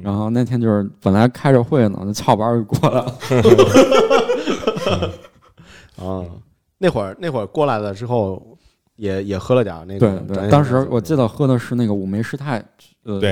[0.00, 3.06] 然后那天就是本来开着会呢，那翘班就过来了。
[5.96, 6.22] 啊，
[6.82, 8.58] 那会儿那会儿过来了之后，
[8.96, 12.58] 也也喝了点那个对对，当时我记得喝的是那个五梅师太，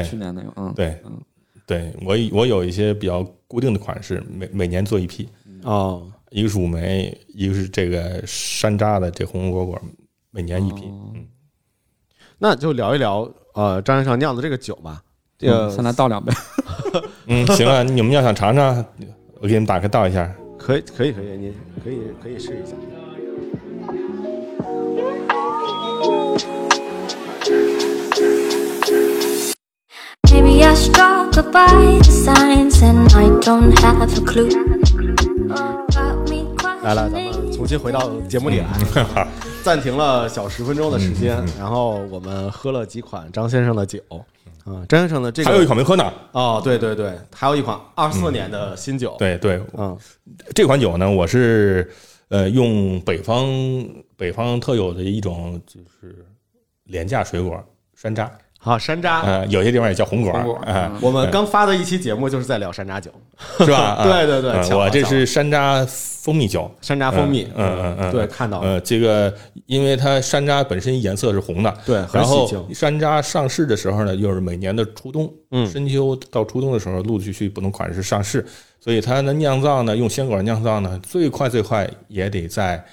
[0.08, 1.20] 去年那个，嗯，对嗯
[1.66, 5.28] 对我我有一些比较固定的款式，每每年做一批，
[5.64, 9.82] 哦，一个是五梅，一个是这个山楂的这红红果果，
[10.30, 10.84] 每年一批。
[10.86, 11.26] 哦嗯，
[12.38, 15.02] 那就聊一聊呃张先生酿的这个酒吧。
[15.36, 16.32] 这个嗯现在倒两杯，
[17.26, 18.76] 嗯，行啊，你们要想尝尝，
[19.40, 20.32] 我给你们打开倒一下。
[20.56, 22.76] 可以可以可以，你可以可以试一下。
[30.70, 34.48] Maybe I struck by the signs and I don't have a clue.
[36.84, 39.26] 来来，咱们重新回到节目里来。
[39.64, 43.98] 暂停了小十分钟的时间，然后我们喝了几款张先生的酒。
[44.64, 46.04] 啊，张先生的这个还有一款没喝呢。
[46.30, 49.98] 哦，对对对，还有一款二四年的新酒。，对对，嗯
[50.54, 51.90] 这款酒呢，我是
[52.28, 53.44] 呃用北方
[54.16, 56.24] 北方特有的一种就是
[56.84, 57.60] 廉价水果
[57.96, 58.30] 山楂，
[58.62, 59.22] 好，山楂。
[59.24, 63.10] 呃，有些地方也叫红果红果儿，啊，我们刚发的一期节目就是在聊山楂酒，
[63.58, 63.78] 是吧？
[63.78, 67.48] 啊 对对对我这是山楂蜂蜜酒，山楂蜂蜜。
[67.56, 68.72] 嗯嗯嗯，对，看到了。
[68.72, 78.44] 呃，这个因为它山楂本身颜色是红的，对很然后山楂上市的时候呢，又是每年的初冬，嗯深秋到初冬的时候，陆陆续续不同款式上市，
[78.78, 82.84] 所以它的酿造呢，用鲜果酿造呢，最快最快也得在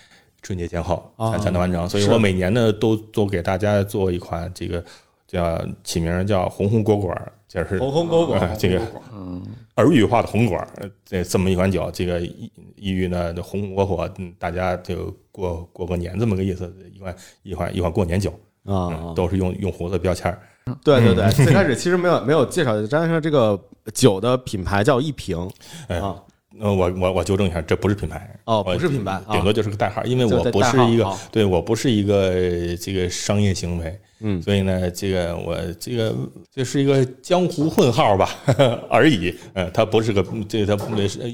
[0.41, 1.89] 春节前后啊才才能完成。
[1.89, 4.81] 所以我每年呢，都都给大家做一款这个
[5.27, 8.81] 叫起名叫红红果果儿，就是红红果果，呃这个
[9.13, 9.43] 嗯，
[9.75, 10.57] 儿语化的红果
[11.05, 18.29] 这这么一款酒，这个意意喻呢，就红红火火，嗯，大家就过过个年这么个意思，一款一款一款过年酒，
[18.63, 20.39] 啊嗯，，都是用用红色标签儿。
[20.83, 23.59] 对对对， 最开始其实没有没有介绍，张先生这个
[23.93, 25.49] 酒的品牌叫一瓶
[25.87, 26.15] 哎啊，
[26.59, 36.15] 呃，我我我纠正一下，这不是品牌哦不是品牌啊顶多就是个代号，因为我不是一个对我不是一个这个商业行为，嗯所以呢，这个我这个
[36.53, 38.29] 这是一个江湖混号吧
[38.89, 40.83] 而已，呃，它不是个这个它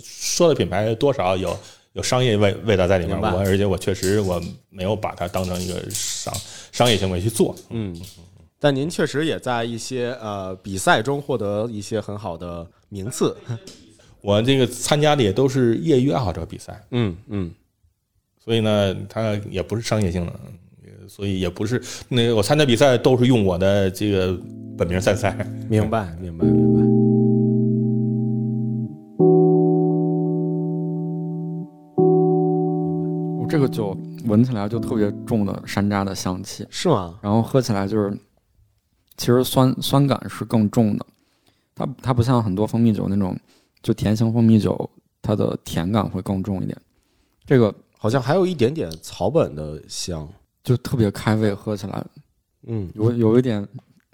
[0.04, 1.58] 说的品牌多少有
[1.94, 6.34] 有商业味味道在里面，我而且我确实我没有把它当成一个商
[6.72, 7.96] 商业行为去做，嗯。
[8.60, 13.36] 但您确实也在一些呃比赛中获得一些很好的名次，
[14.24, 17.52] 我这个参加的也都是业余爱好者比赛，嗯嗯，
[18.40, 24.40] 所以呢，它也不是商业性的，呃所以也不是那个我参加比赛都是用我的这个
[24.78, 25.36] 本名参赛。
[25.70, 26.82] 明白明白明白。
[33.42, 37.20] 我这个酒闻起来就特别重的山楂的香气，是吗？
[37.22, 38.18] 然后喝起来就是，
[39.18, 41.06] 其实酸酸感是更重的，
[41.76, 43.38] 它它不像很多蜂蜜酒那种，
[43.84, 44.90] 就甜型蜂蜜酒，
[45.22, 46.76] 它的甜感会更重一点。
[47.46, 50.28] 这个好像还有一点点草本的香，
[50.64, 52.04] 就特别开胃，喝起来
[52.66, 53.68] 嗯，有有一点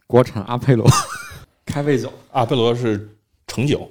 [0.08, 0.86] 国产阿佩罗
[1.65, 2.12] 开胃酒。
[2.32, 3.08] 阿佩罗是
[3.45, 3.88] 橙酒，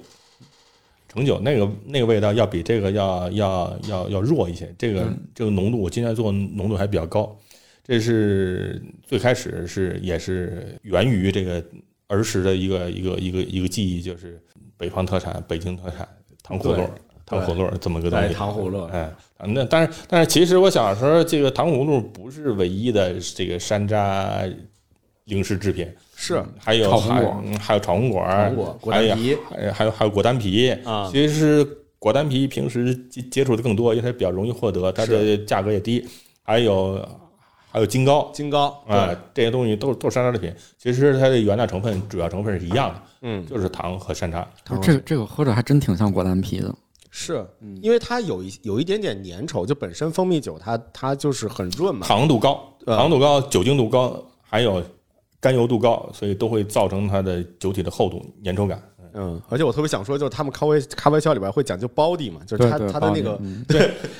[1.07, 7.33] 橙酒那个那个味道要比这个要要要要弱一些，这个、嗯这个浓度我今天做浓度还比较高，
[7.81, 11.63] 这是最开始是也是源于这个
[12.07, 14.41] 儿时的一个一个一个一个记忆，就是
[14.79, 16.07] 北方特产、北京特产
[16.41, 16.89] 糖葫芦。
[17.25, 24.51] 糖葫芦这么个东西，糖葫芦哎，那但是但是其实我小时候这个糖葫芦不是唯一的这个山楂
[25.25, 27.23] 零食制品，是还有还
[27.59, 29.37] 还有炒红果红果果丹皮。
[29.47, 31.07] 还还有还有果丹皮啊。
[31.11, 31.63] 其实是
[31.99, 36.03] 果丹皮平时接接触的更多，因为它比较容易获得，它的价格也低。
[36.41, 37.07] 还有
[37.71, 40.53] 还有金糕金糕啊，这些东西都是都是山楂制品。
[40.77, 44.45] 其实它的原料成分主要成分是一样的，嗯，就是糖和山楂。
[44.81, 46.73] 这个这个喝着还真挺像果丹皮的。
[47.11, 47.43] 是
[47.81, 54.83] 因为它有一有一点点粘稠，就本身蜂蜜酒它它就是很润嘛，糖度高，呃糖度高，酒精度高，还有
[55.39, 58.81] 甘油度高，所以都会造成它的酒体的厚度、粘稠感。
[59.13, 63.65] 嗯，而且我特别想说，就是他们咖啡咖啡销里边会讲究 body 嘛，就是它对对，它的那个包嗯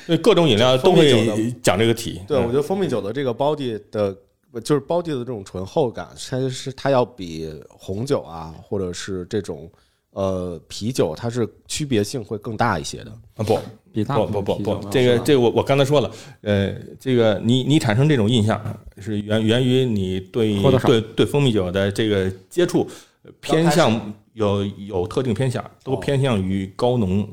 [0.06, 2.22] 所以 各种饮料都会讲这个体。
[2.28, 4.16] 对，嗯我觉得蜂蜜酒的这个 body 的，
[4.64, 9.70] 就是 body 的这种醇厚感，它是它要比红酒啊，或者是这种
[10.12, 13.12] 呃啤酒，它是区别性会更大一些的。
[13.38, 13.58] 啊不，
[13.94, 18.62] 比大不不不不，这个这个我我刚才说了，呃，这个你你产生这种印象
[18.98, 22.86] 是源源于你对对对蜂蜜酒的这个接触
[23.24, 27.28] 呃偏向有有特定偏向，都哦偏向于高浓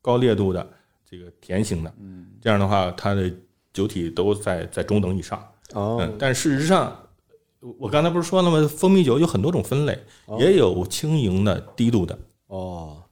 [0.00, 0.66] 高烈度的
[1.08, 3.30] 这个甜型的，嗯，这样的话它的
[3.72, 5.38] 酒体都在在中等以上。
[5.74, 6.96] 哦嗯，但事实上，
[7.78, 8.66] 我刚才不是说了吗？
[8.68, 12.18] 蜂蜜酒有很多种分类，哦也有轻盈的、低度的。
[12.46, 13.02] 哦，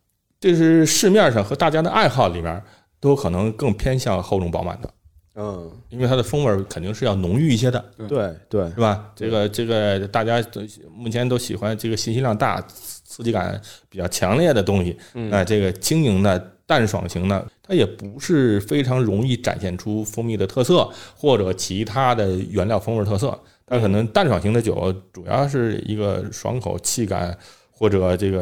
[0.41, 2.63] 这是市面上和大家的爱好里面
[3.01, 4.91] 都可能更偏向厚重饱满的，
[5.35, 9.13] 嗯，因为它的风味肯定是要浓郁一些的，对对是吧？
[9.17, 12.65] 这个这个大家都目前都喜欢这个信息量大、
[13.14, 23.38] 刺刺激感比较强烈的东西，嗯那这个轻盈的、淡爽型的，它也不是非常容易展现出蜂蜜的特色或者其他的原料风味特色。
[23.66, 27.37] 它可能淡爽型的酒主要是一个爽口、气感，
[27.71, 28.40] 或者这个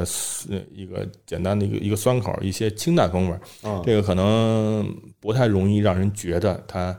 [0.51, 3.39] 呃一个简单的一个一个酸口，一些清淡风味。
[3.63, 4.89] 嗯这个可能
[5.21, 6.99] 不太容易让人觉得它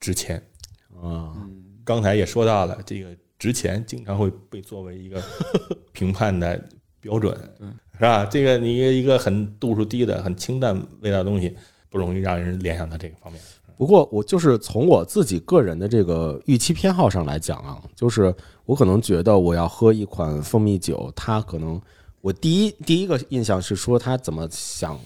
[0.00, 0.42] 值钱。
[1.02, 1.34] 啊，
[1.84, 5.22] 刚才也说到了，这个值钱经常会被作为一个
[5.92, 6.58] 评判的
[7.04, 7.38] 标准，
[7.92, 8.24] 是吧？
[8.24, 11.54] 这个你一个很度数低的、很清淡味道的东西，
[11.90, 13.40] 不容易让人联想到这个方面。
[13.76, 18.34] 不过我就是从我自己个人的这个预期偏好上来讲啊，就是
[18.64, 21.78] 我可能觉得我要喝一款蜂蜜酒，它可能
[22.22, 24.98] 我第一第一个印象是说它怎么想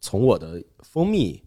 [0.00, 1.40] 从我的蜂蜜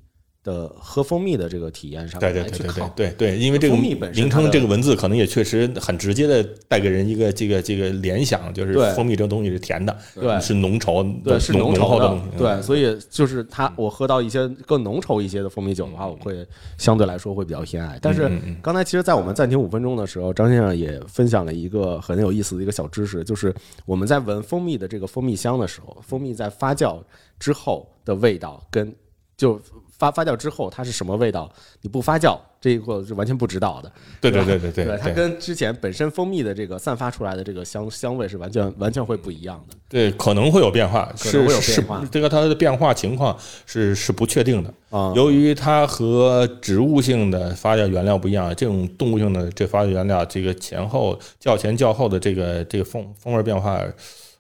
[0.49, 2.87] 的喝蜂蜜的这个体验上对面对对对来去靠。
[2.95, 16.45] 对对对，因为这个名称这个文字可能也确实很直接的带给人一个这个这个联想，就是蜂蜜这个东西是甜的，对是浓稠，对，是浓稠的东西，，嗯对，所以就是它，我喝到一些更浓稠一些的蜂蜜酒的话，我会
[16.77, 17.99] 相对来说会比较偏爱。
[18.01, 18.31] 但是
[18.61, 23.53] 刚才其实，在我们暂停五分钟的时候，张先生也分享了一个很有意思的一个小知识，就是
[23.85, 26.99] 我们在闻蜂蜜的这个蜂蜜香的时候，蜂蜜在发酵
[27.39, 28.93] 之后的味道跟
[29.37, 29.59] 就
[29.99, 33.91] 发发酵之后它是什么味道，你不发酵这一个是完全不知道的。
[34.19, 39.75] 对对对对对，它跟之前本身蜂蜜的这个散发出来的这个香香味是完全完全会不一样的。
[39.87, 44.73] 对，可能会有变化，可能会有是是变化这个它的变化情况是是不确定的。
[44.89, 53.81] 啊由于它和植物性的发酵原料不一样，这种动物性的这发酵原料，这个前后较前较后的这个这个风风味变化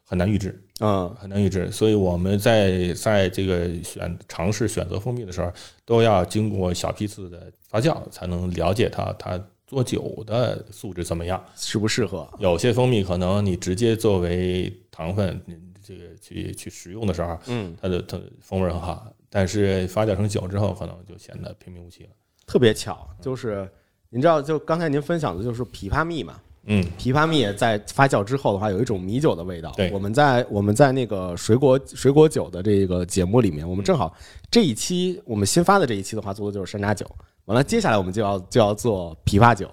[0.09, 0.59] 很难预知。
[0.79, 5.51] 嗯很难预知，所以我们在在这个选尝试选择蜂蜜的时候，
[5.85, 11.39] 都要经过小批次的发酵，才能了解它它做酒的素质怎么样。
[11.55, 12.27] 适不适合？
[12.39, 22.09] 有些蜂蜜可能你直接作为糖分，嗯这个去去食用的时候，嗯，它的它的风味很好，但是发酵成酒之后，可能就显得平平无奇了。
[22.47, 23.69] 特别巧，就是
[24.09, 26.39] 您知道，就刚才您分享的就是枇杷蜜嘛。
[26.71, 29.73] 嗯，枇杷蜜在发酵之后的话，有一种米酒的味道。
[29.75, 34.15] 对我们在我们在那个水果水果酒的这个节目里面，我们正好
[34.51, 37.05] 这一期我们新发的这一期的话，做的就是山楂酒。
[37.45, 39.67] 完了，接下来我们就要就要做枇杷酒。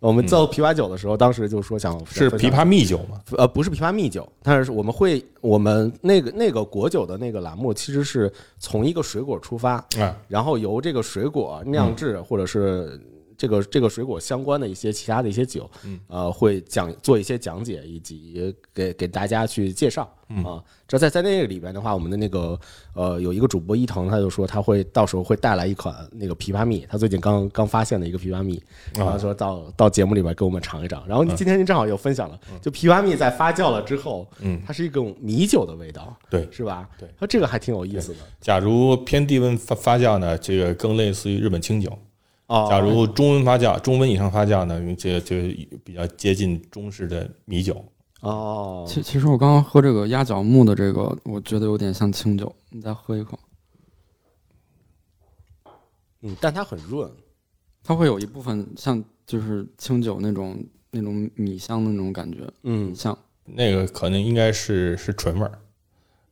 [0.00, 3.20] 我们做枇杷酒的时候，当时就说想是枇杷蜜酒吗？
[3.36, 12.98] 呃，不是枇杷蜜酒，但是我们会我们那个那个果酒的那个栏目，其实是从一个水果出发，啊，然后由这个水果酿制，或者是
[13.38, 15.70] 这个这个水果相关的一些其他的一些酒，
[16.08, 20.02] 呃，会讲做一些讲解，以及给给大家去介绍
[20.44, 20.62] 啊。
[20.88, 22.58] 这在在那个里边的话，我们的那个
[22.94, 28.60] 呃有一个主播伊藤，他就说他会到时候会带来一款那个枇杷蜜，他最近刚刚发现的一个枇杷蜜，
[28.94, 31.06] 然后说到到节目里边给我们尝一尝。
[31.06, 36.48] 然后今天您正好又分享了，就枇杷蜜在发酵了之后，嗯，它是一种米酒的味道，对。
[36.50, 36.88] 是吧？
[36.98, 41.96] 对，它这个还挺有意思的假如偏低温发发酵呢，这个更类似于日本清酒。
[42.48, 42.66] 哦。
[42.68, 45.36] 假如中温发酵，中温以上发酵呢，这个就
[45.84, 47.82] 比较接近中式的米酒。
[48.20, 52.52] 哦，其其实我刚刚喝这个鸭脚木的这个，我觉得有点像清酒。
[52.70, 53.38] 你再喝一口，
[56.22, 57.08] 嗯，但它很润，
[57.84, 63.16] 它会有一部分像就是清酒那种那种米香的那种感觉，嗯很像。
[63.44, 65.58] 那个可能应该是是纯味儿，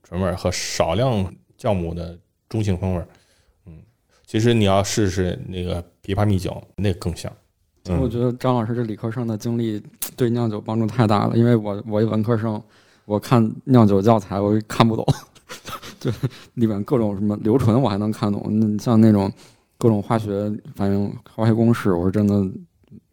[0.03, 3.09] 纯味儿和少量酵母的中性风味儿。
[3.67, 3.79] 嗯，
[4.27, 7.31] 其实你要试试那个枇杷蜜酒，那个更像。
[7.89, 9.81] 嗯我觉得张老师这理科生的经历
[10.17, 12.61] 对酿酒帮助太大了，因为我我一文科生，
[13.05, 15.07] 我看酿酒教材我看不懂，
[16.01, 16.11] 就
[16.55, 19.31] 里面各种什么流纯我还能看懂，那像那种
[19.79, 22.45] 各种化学反应、化学公式，我是真的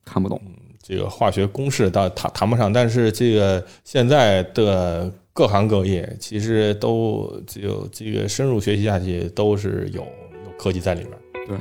[0.04, 0.42] 看不懂。
[0.82, 11.12] 这个化学公式倒谈谈不上，但是这个现在的各行各业其实都就这个深入学习下去，都是有有科技在里边。
[11.48, 11.58] 对，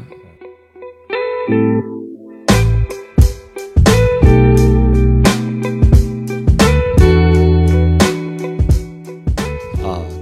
[1.42, 1.48] 啊，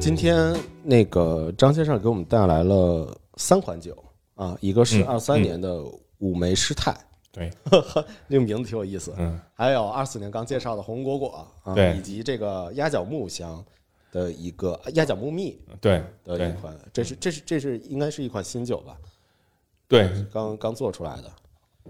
[0.00, 4.02] 今天那个张先生给我们带来了三款酒
[4.34, 5.84] 啊，一个是嗯二三年的
[6.20, 6.96] 五梅师太，
[7.30, 7.50] 对，
[8.26, 11.98] 那个名字挺有意思，嗯，还有二四年刚介绍的红果果啊，对。
[11.98, 13.62] 以及这个鸭脚木香
[14.10, 18.96] 的一个鸭脚木蜜对对的一款，这是这是这是应该是一款新酒吧，
[19.90, 21.30] 对，刚刚做出来的。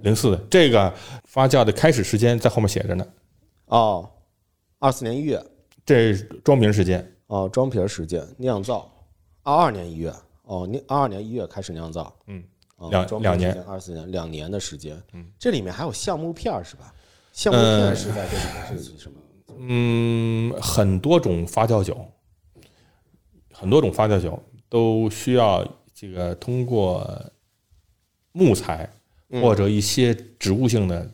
[0.02, 0.92] 零四的这个
[1.24, 3.06] 发酵的开始时间在后面写着呢，
[3.66, 4.10] 哦，
[4.78, 5.40] 二四年一月。
[5.84, 7.16] 这是装瓶时间。
[7.26, 8.90] 哦，装瓶时间酿造。
[9.42, 10.10] 二二年一月。
[10.44, 12.42] 哦，你二二年一月开始酿造，嗯，
[12.76, 16.92] 哦两两年，二四年两年的时间，嗯，这里面还有橡木片儿是吧？
[17.32, 19.20] 橡木片呃是在这里面是什么？
[19.58, 21.96] 嗯，很多种发酵酒，
[23.52, 27.08] 很多种发酵酒都需要这个通过
[28.32, 28.88] 木材
[29.30, 31.08] 嗯或者一些植物性的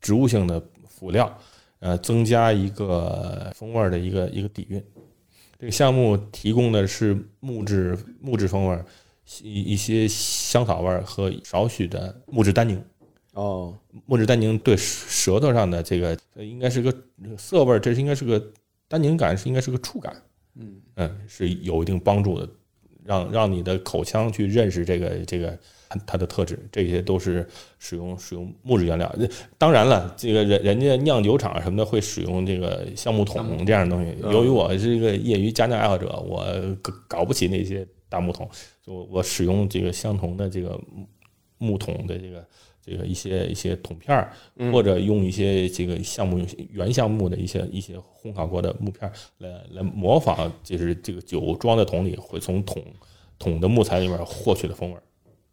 [0.00, 1.38] 植物性的辅料，
[1.80, 4.82] 呃，增加一个风味儿的一个一个底蕴。
[5.58, 8.84] 这个项目提供的是木质木质风味儿，
[9.42, 12.82] 一一些香草味儿和少许的木质单宁。
[13.32, 13.76] 哦，
[14.06, 16.94] 木质单宁对舌头上的这个呃应该是个
[17.36, 18.42] 涩味儿，这是应该是个
[18.88, 20.22] 单宁感，是应该是个触感，
[20.54, 22.48] 嗯嗯，是有一定帮助的，
[23.04, 25.58] 让让你的口腔去认识这个这个
[26.06, 27.46] 它的特质，这些都是
[27.78, 29.14] 使用使用木质原料。
[29.56, 34.14] 当然了，这个人人家酿酒厂什么的会使用这个橡木桶这样的东西。
[34.22, 36.44] 由于我是一个业余家酿爱好者，我
[36.82, 38.48] 搞搞不起那些大木桶，
[38.84, 41.06] 就我使用这个相同的这个木
[41.58, 42.44] 木桶的这个
[42.84, 44.32] 这个一些一些桶片儿，
[44.72, 52.82] 或者用一些这个橡木原橡木的一些一些烘烤过的木片儿来来模仿，就是这个酒装在桶里会从桶
[53.38, 54.98] 桶的木材里面获取的风味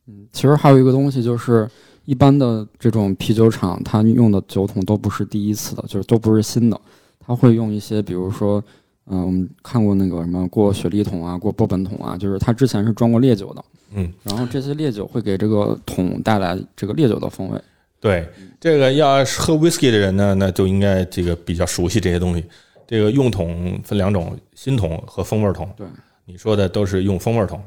[0.07, 0.13] 儿。
[0.31, 1.69] 其实还有一个东西就是，
[2.05, 6.79] 一般的这种啤酒厂，它用的酒桶都不是第一次的，就是都不是新的，
[7.19, 8.63] 它会用一些，比如说，
[9.05, 17.61] 嗯、我们看过那个什么过雪莉桶啊，过波本桶啊，就是它之前是装过烈酒的，嗯，然后这些烈酒会给这个桶带来这个烈酒的风味。
[17.99, 18.27] 对，
[18.59, 22.43] 这个要喝 whisky 的人呢，那就应该这个比较熟悉这些东西。
[22.85, 25.69] 这个用桶分两种，新桶和风味桶。
[25.77, 25.87] 对，
[26.25, 27.63] 你说的都是用风味桶。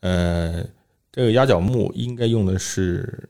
[0.00, 0.64] 呃，
[1.10, 3.28] 这个压脚木应该用的是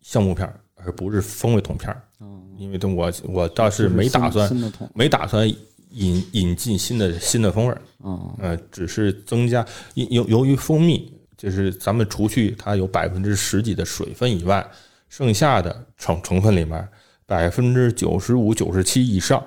[0.00, 2.02] 橡木片儿，而不是风味桶片儿。
[2.20, 4.72] 嗯，因为我我倒是没打算。
[4.94, 5.48] 没打算
[5.90, 7.82] 引引进新的新的风味儿。
[8.04, 14.66] 嗯，呃，只是增加由由由于蜂蜜，就是咱们除去它有百分之十几的水分以外，
[15.08, 16.88] 剩下的成成分里面
[17.26, 19.44] 百分之九十五、九十七以上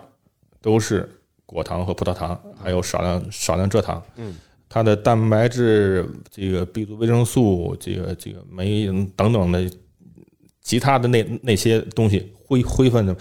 [0.61, 1.09] 都是
[1.45, 4.03] 果糖和葡萄糖，还有少量少量蔗糖。
[4.17, 4.35] 嗯，
[4.67, 9.69] 它的蛋白质、这个 B 族维生素、这个这个酶等等的
[10.61, 13.15] 其他的那那些东西灰灰分的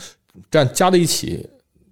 [0.51, 1.49] 占加在一起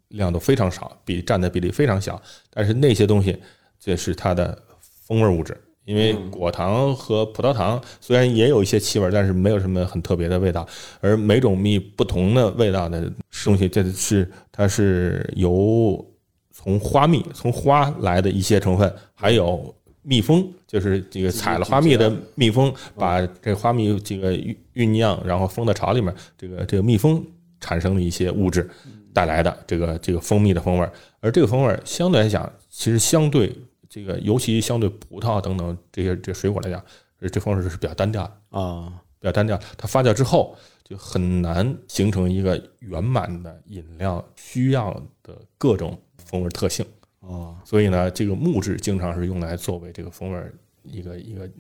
[0.09, 2.21] 量都非常少，比占的比例非常小。
[2.51, 3.37] 但是那些东西，
[3.79, 4.61] 这是它的
[5.07, 5.57] 风味物质。
[5.85, 10.65] 因为果糖和葡萄糖虽然也有一些气味，但是没有什么很特别的味道。
[11.01, 13.13] 而每种蜜不同的味道的
[13.45, 16.05] 东西，这是它是由
[16.53, 27.25] 从花蜜从花来的一些成分，还有蜜蜂，就是这个采了花蜜的蜜蜂，把这花蜜这个酝酝酿，然后封到巢里面，这个这个蜜蜂
[27.61, 28.69] 产生的一些物质
[29.15, 33.57] 带来的这个这个蜂蜜的风味儿，而这个风味儿相对来讲，其实相对
[33.89, 36.85] 这个，尤其相对葡萄等等这些这水果来讲，
[37.21, 38.59] 呃这风味儿是比较单调的。
[38.59, 44.93] 啊，比较单调，它发酵之后就很难形成一个圆满的饮料需要
[45.23, 46.85] 的各种风味特性。
[47.23, 50.53] 哦，所以呢，这个木质经常是用来作为这个风味儿
[50.83, 51.51] 一个一个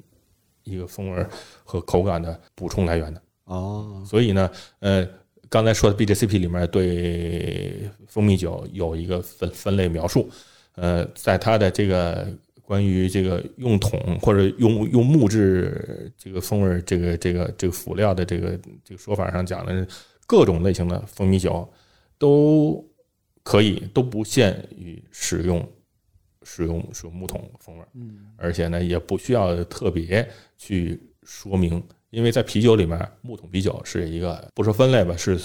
[0.64, 1.30] 一个风味儿
[1.64, 3.22] 和口感的补充来源的。
[3.44, 4.50] 哦，所以呢，
[4.80, 5.06] 呃，
[5.48, 10.28] 刚才说的 BJCP 里面对蜂蜜酒有一个分分类描述，
[10.74, 12.26] 呃，在它的这个
[12.62, 19.86] 关于这个用桶或者用用木质这个风味儿这个这个这个辅料的这个这个说法上讲的
[20.26, 21.68] 各种类型的蜂蜜酒
[22.18, 22.84] 都
[23.42, 25.66] 可以都不限于使用
[26.44, 30.28] 使用使用木桶风味儿，嗯，而且呢也不需要特别
[30.58, 35.38] 去说明，因为在啤酒里面，木桶啤酒是一个不说分类吧，是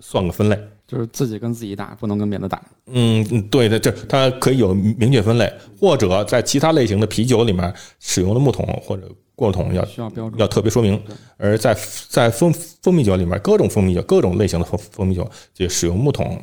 [0.00, 0.58] 算个分类。
[0.84, 2.62] 就是自己跟自己打，不能跟别的打。
[2.86, 10.38] 嗯，嗯对的，这它可以有明确分类，或者在其他类型的啤酒里面使用的木桶或者过桶要需要标准。
[10.38, 11.02] 要特别说明。
[11.38, 11.74] 而在
[12.10, 16.38] 在蜂蜂蜜酒里面，各种蜂蜜酒、各种类型的蜂蜂蜜酒，就使用木桶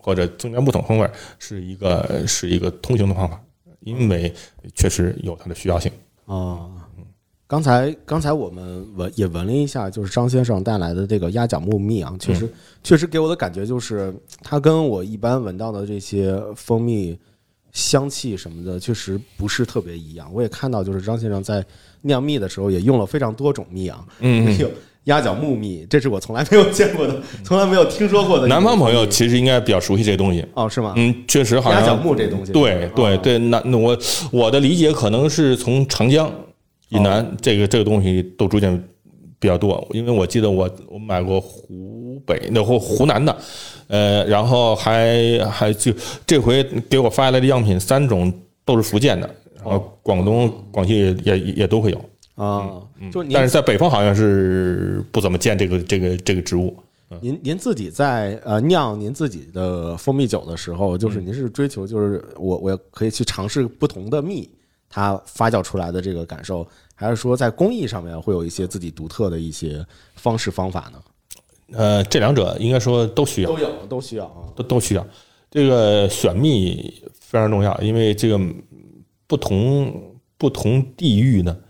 [0.00, 3.40] 或者增加木桶风味儿是一个是一个通行的方法，
[3.80, 4.32] 因为
[4.74, 5.92] 确实有它的需要性。
[6.26, 6.70] 啊，
[7.46, 12.48] 刚才刚才我们闻也闻了一下，就是张先生带来的这个鸭脚木蜜啊，确实、
[12.82, 17.18] 确实给我的感觉就是，它跟我一般闻到的这些蜂蜜
[17.72, 20.32] 香气什么的，确实不是特别一样。
[20.32, 21.64] 我也看到，就是张先生在
[22.02, 24.70] 酿蜜的时候也用了非常多种蜜啊，嗯， 有
[25.04, 28.46] 鸭脚木蜜，这是我从来没有见过的，从来没有听说过的。
[28.46, 30.44] 南方朋友其实应该比较熟悉这个东西。
[30.54, 30.94] 哦，是吗？
[30.96, 33.20] 嗯，确实好像鸭脚木这东西，对对哦。
[33.22, 33.96] 对，那那我
[34.30, 36.30] 我的理解可能是从长江
[36.90, 38.76] 以南，这个这个东西都逐渐
[39.38, 43.36] 比较多，因为我记得我我买过湖北那或湖南的，
[43.88, 45.92] 呃，然后还还就
[46.26, 48.30] 这回给我发来的样品三种
[48.66, 52.04] 都是福建的，然后广东、广西也也也都会有，
[52.40, 52.80] 啊，
[53.12, 56.74] 就您但是在北方好像是不怎么见这个这个这个植物。
[57.20, 64.48] 您您自己在呃酿您自己的蜂蜜酒的时候，就是您是追求就是我我可以去尝试不同的蜜，
[64.88, 69.84] 它发酵出来的这个感受，还是说在工艺上面会有一些自己独特的一些
[70.14, 71.02] 方式方法呢？
[71.72, 73.50] 呃，这两者应该说都需要。
[73.50, 74.48] 都有，都需要啊。
[74.56, 75.06] 都都需要。
[75.50, 78.40] 这个选蜜非常重要，因为这个
[79.26, 81.60] 不同不同地域的，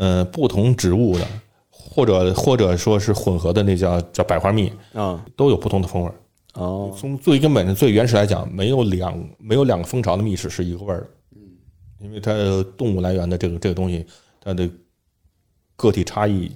[0.00, 1.26] 呃，不同植物的，
[1.68, 6.14] 或者或者说是混合的，那叫叫百花蜜，啊都有不同的风味儿。
[6.54, 11.10] 哦从最根本的、最原始来讲，没有两没有两个蜂巢的蜜是是一个味儿的。
[11.98, 12.32] 因为它
[12.78, 14.06] 动物来源的这个这个东西，
[14.40, 14.66] 它的
[15.76, 16.50] 个体差异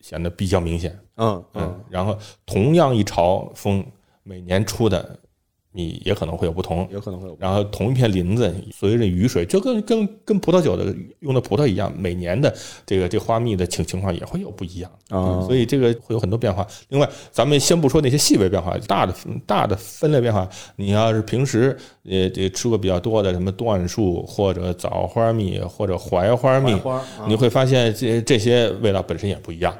[0.00, 0.96] 显得比较明显。
[1.16, 2.16] 嗯嗯嗯，然后
[2.46, 3.84] 同样一巢蜂，
[4.22, 5.18] 每年出的
[5.76, 6.88] 蜜也可能会有不同。
[6.90, 12.52] 有可能会有然后同一片林子，随着雨水，就跟跟跟葡萄酒的用的葡萄一样，每年的
[12.86, 14.90] 这个这花蜜的情情况也会有不一样。
[15.10, 16.66] 啊，所以这个会有很多变化。
[16.88, 19.14] 另外，咱们先不说那些细微变化，大的
[19.44, 29.76] 大的分类变化，你要是平时呃这吃过比较多的什么椴树或者枣花蜜或者槐花蜜，花你会发现这这些味道本身也不一样。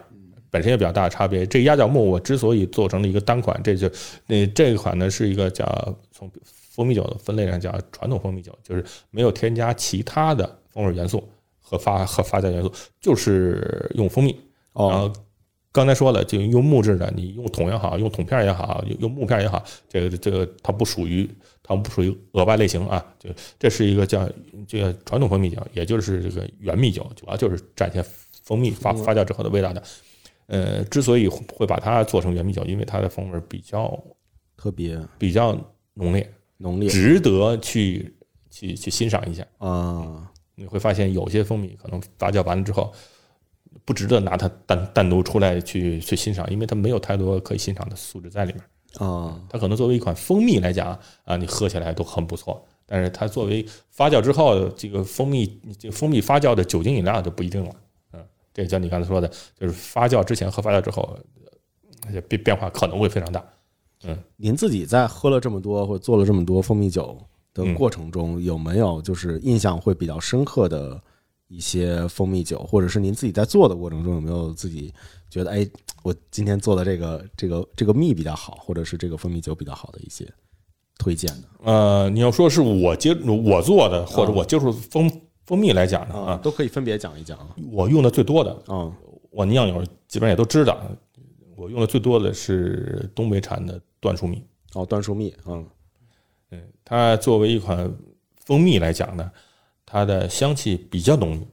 [0.51, 1.47] 本身也比较大的差别。
[1.47, 3.90] 这个鸭脚木我之所以做成了一个单款，这就
[4.26, 5.66] 那这一款呢是一个叫
[6.12, 11.26] 从蜂蜜酒的分类上叫传统蜂蜜酒，就是没有添加其他的风味元素
[11.61, 14.30] 和发和发酵元素，就是用蜂蜜。
[14.74, 15.12] 然哦后
[15.72, 21.28] 刚才说了，就用木质的，你用桶也好，用桶片也好，用用木片也好，这个这个它不属于
[21.62, 23.28] 它不属于额外类型啊，就
[23.59, 24.26] 这是一个叫
[24.66, 28.03] 这个传统蜂蜜酒，也就是这个原蜜酒，主要就是展现
[28.42, 29.82] 蜂蜜发发酵之后的味道的。
[30.47, 34.03] 呃，之所以会把它做成原米酒，因为它的风味比较
[34.57, 35.57] 特别比较
[35.94, 38.14] 浓烈，浓烈值得去
[38.51, 39.44] 去去欣赏一下。
[39.59, 42.92] 啊，你会发现有些蜂蜜可能发酵完了之后，
[43.84, 48.62] 不值得拿它单单独出来去去欣赏，因为它没有太多可以欣赏的素质在里面。
[48.99, 57.74] 啊，它可能作为一款蜂蜜来讲啊，你喝起来都很不错，但是它作为发酵之后这个蜂蜜这个蜂蜜发酵的酒精饮料就不一定了。
[58.57, 61.18] 嗯，这就像你刚才说的，就是发酵之前和发酵之后，
[62.12, 63.44] 呃变变化可能会非常大。
[64.04, 64.16] 嗯。
[64.36, 67.16] 您自己在喝了这么多或者做了这么多蜂蜜酒
[67.52, 67.74] 的嗯。
[67.74, 71.00] 过程中，有没有就是印象会比较深刻的
[71.48, 74.92] 一些蜂蜜酒，或者是您自己在做的过程中有没有自己
[75.30, 75.66] 觉得，哎，
[76.02, 80.26] 我今天做的这个这个这个蜜比较好，或者是这个蜂蜜酒比较好的一些
[80.98, 85.11] 推荐的呃，你要说是我接我做的，或者我接触蜂
[85.47, 87.55] 蜂蜜来讲呢啊，啊，都可以分别讲一讲啊。
[87.70, 88.92] 我用的最多的，啊
[89.30, 90.80] 我酿友基本上也都知道，
[91.57, 94.42] 我用的最多的是东北产的椴树蜜。
[94.74, 95.66] 哦，椴树蜜，嗯
[96.51, 97.90] 嗯，它作为一款
[98.44, 99.30] 蜂蜜来讲呢，
[99.84, 101.47] 它的香气比较浓郁，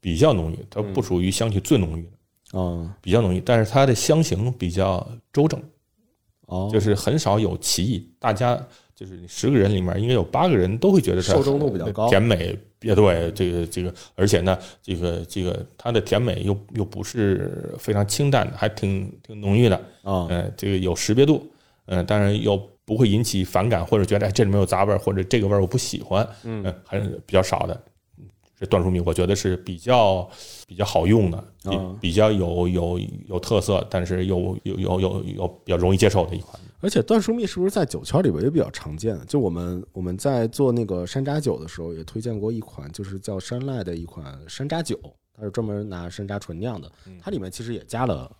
[0.00, 2.02] 比较浓郁，它不属于香气最浓郁
[2.50, 5.62] 的，啊比较浓郁，但是它的香型比较周正，
[6.46, 8.12] 哦，就是很少有歧义。
[8.18, 8.60] 大家
[8.94, 12.56] 就是你十个人里面应该有八个人都会觉得它受众度比较高甜美。
[12.80, 19.76] 也对，这个这个，而且呢，这个这个它的甜美又又不是非常清淡的，还挺挺浓郁的。
[20.02, 21.50] 啊嗯，这个有识别度，
[21.86, 27.82] 嗯，当然又不会引起反感，或者觉得哎这里面有杂味，或者这个味儿我不喜欢，嗯，还是比较少的。
[28.66, 30.28] 椴树蜜我觉得是比较
[30.66, 31.44] 比较好用的，
[32.00, 36.60] 比较有有有特色，但是又有有有有比较容易接受的一款。
[36.80, 39.18] 而且椴树蜜是不是在酒圈里边也比较常见？
[39.26, 44.98] 就我们我们在做那个山楂酒的时候，也推荐过一款，就是叫山赖的一款山楂酒，
[45.34, 46.90] 它是专门拿山楂纯酿的，
[47.22, 48.30] 它里面其实也加了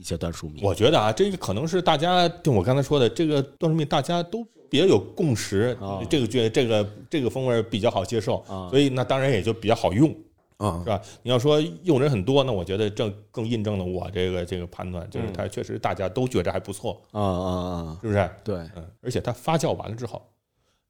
[0.00, 0.62] 一些椴树蜜。
[0.62, 10.10] 我觉得啊，这个可能是大家就我刚才说的，这个椴树蜜大家都比较有共识，啊这个觉得这个这个风味比较好接受，啊所以那当然也就比较好用。
[10.56, 11.00] 啊是吧？
[11.22, 17.98] 你要说用人很多，那我觉得这更印证了我这个这个判断，就是它确实大家都觉得还不错，啊啊啊！
[18.02, 18.30] 是不是？
[18.44, 20.22] 对，嗯，而且它发酵完了之后，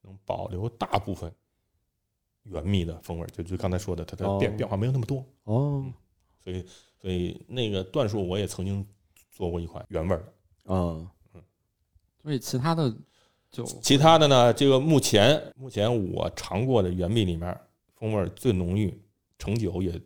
[0.01, 1.31] 能保留大部分
[2.43, 5.85] 原蜜的风味，就就刚才说的，它的变哦变化没有那么多，哦
[6.43, 6.65] 所以
[7.01, 8.85] 所以那个椴树我也曾经
[9.41, 10.75] 做过一款原味儿的。
[10.75, 11.09] 啊。
[12.21, 12.95] 所以其他的
[13.49, 17.59] 就其他的呢，这个目前目前我尝过的原蜜里面，
[17.95, 18.95] 风味儿最浓郁，
[19.39, 19.99] 成酒也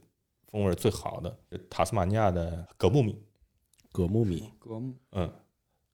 [0.49, 3.21] 风味儿最好的是塔斯马尼亚的葛木米，
[3.91, 4.49] 葛木米。
[4.57, 5.29] 格木嗯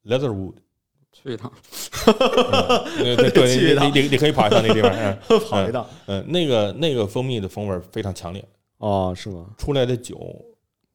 [0.04, 0.54] ，Leatherwood。
[1.10, 1.52] 去一趟，
[2.96, 5.18] 对对 对，你你你可以跑一趟那个地方，嗯。
[5.50, 5.84] 跑一趟。
[6.06, 9.50] 嗯，那个那个蜂蜜的风味非常强烈，哦，是吗？
[9.58, 10.16] 出来的酒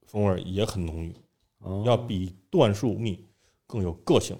[0.05, 1.13] 风味也很浓郁，
[1.59, 3.25] 哦，要比椴树蜜
[3.65, 4.37] 更有个性。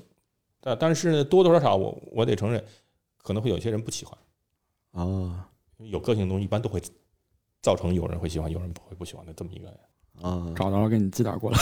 [0.59, 2.63] 但但是呢，多多少少我我得承认，
[3.17, 4.17] 可能会有些人不喜欢，
[4.91, 6.81] 啊有个性的东西一般都会
[7.61, 9.69] 造成有人会喜欢，有人不会不喜欢的这么一个。
[10.21, 11.57] 啊找到了给你寄点过来。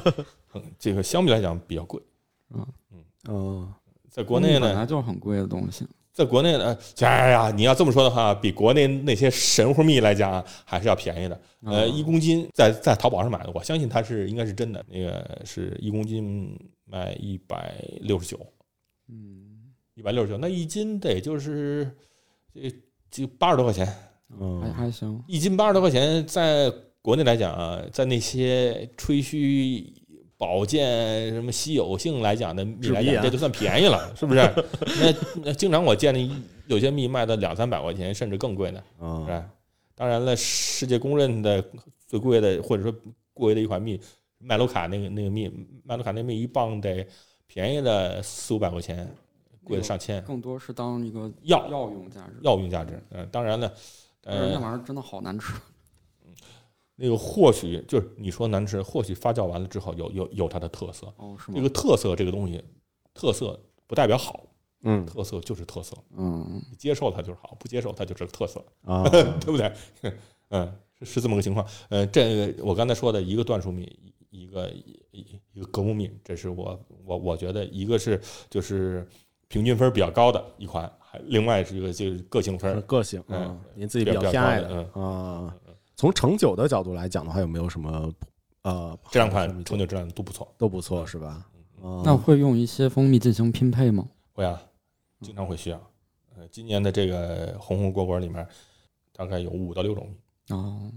[0.52, 2.02] 嗯，这个相比来讲比较贵，
[3.26, 3.74] 哦
[4.10, 11.40] 在国内呢本来，就是很贵的东西，在国内呢，哎呀，你要这么说的话，比国内那些神乎蜜来讲啊，还是要便宜的。
[11.64, 14.84] 呃，啊一公斤在在淘宝上买的，我相信它是应该是真的。
[14.88, 18.38] 那个是一公斤卖一百六十九，
[19.08, 21.90] 嗯，一百六十九，那一斤得就是
[22.54, 22.70] 这
[23.10, 23.84] 就八十多块钱，
[24.38, 29.92] 嗯还哦还行，一斤八十多块钱，在国内来讲啊，在那些吹嘘
[30.44, 34.40] 保健什么稀有性来讲的蜜来讲，这就算便宜了， 是不是？
[35.00, 36.30] 那那经常我见的
[36.66, 38.82] 有些蜜卖到两三百块钱，甚至更贵呢，
[39.26, 39.42] 是？
[39.94, 41.64] 当然了，世界公认的
[42.06, 42.94] 最贵的或者说
[43.32, 43.98] 贵的一款蜜，
[44.38, 45.50] 麦卢卡那个那个蜜，
[45.82, 47.06] 麦卢卡那蜜一磅得
[47.46, 49.10] 便宜的四五百块钱，
[49.62, 52.34] 贵的上千，更多是当一个药药用价值。
[52.42, 53.02] 药用价值。
[53.12, 53.72] 嗯，当然了，
[54.20, 55.54] 但是那呃，玩意儿真的好难吃。
[56.96, 61.12] 那个或许就是你说难吃，或许发酵完了之后有有有它的特色。
[61.16, 61.56] 哦，是吗？
[61.56, 62.62] 这个特色这个东西，
[63.12, 64.46] 特色不代表好，
[64.82, 68.64] 嗯特色就是特色，嗯，你接受它就是好，不接受它就是特色。
[68.82, 69.72] 啊， 对不对？
[70.50, 71.66] 嗯，是是这么个情况。
[71.88, 73.98] 呃，这个我刚才说的一个椴树蜜，
[74.30, 79.08] 一个一一一个格木蜜，这是我我我觉得一个是就是
[79.48, 85.56] 平均分比较高的一款，还另外是一个就是个性分个性，嗯嗯，您自己比较比较偏爱的嗯啊。
[85.96, 88.12] 从成酒的角度来讲的话，有没有什么
[88.62, 90.52] 呃这两款成酒质量都不错。
[90.58, 91.46] 都不错是吧？
[91.82, 94.08] 嗯啊那会用一些蜂蜜进行拼配吗？
[94.32, 94.60] 会啊，
[95.20, 95.90] 经常会需要。
[96.34, 98.46] 呃，今年的这个红红果果里面，
[99.12, 100.92] 大概有五到六种蜜，哦，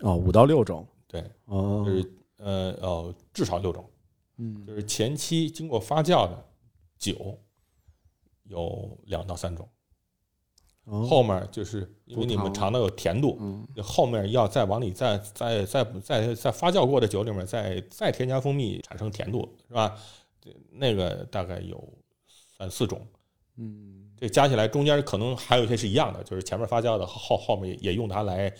[0.00, 3.88] 哦，五到六种对，哦就，是呃哦，至少六种。
[4.36, 6.44] 嗯就是前期经过发酵的
[6.98, 7.38] 酒
[8.44, 9.70] 有两到三种，哦
[10.88, 13.66] 后面就是因为你们尝到有甜度，嗯。
[13.82, 19.94] 后面要再往里再再再再再发酵过的酒里面再再添加蜂蜜产生甜度，是吧？
[20.40, 21.82] 这那个大概有
[22.56, 23.06] 三四种，
[23.56, 24.10] 嗯。
[24.16, 28.52] 这加起来中间可能还有一些是一样的，就是前面发酵的后后面也用它来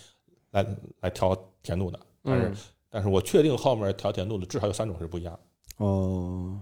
[0.50, 2.56] 来来调甜度的，但是、嗯。
[2.90, 5.84] 但是我确定后面调甜度的至少有三种是不一样的。
[5.84, 6.60] 哦。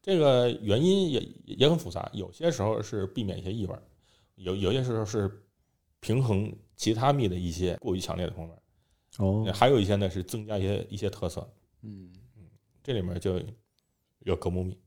[0.00, 3.82] 这个原因也也很复杂，有些时候是避免一些异味儿，
[4.38, 5.44] 有有些时候是
[6.00, 8.54] 平衡其他蜜的一些过于强烈的风味，
[9.18, 11.48] 哦还有一些呢是增加一些一些特色。
[11.82, 12.10] 嗯
[12.82, 13.40] 这里面就
[14.20, 14.78] 有格木蜜，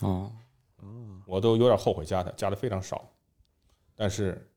[0.00, 0.30] 哦
[1.26, 3.10] 我都有点后悔加的，加的非常少，
[3.94, 4.50] 但是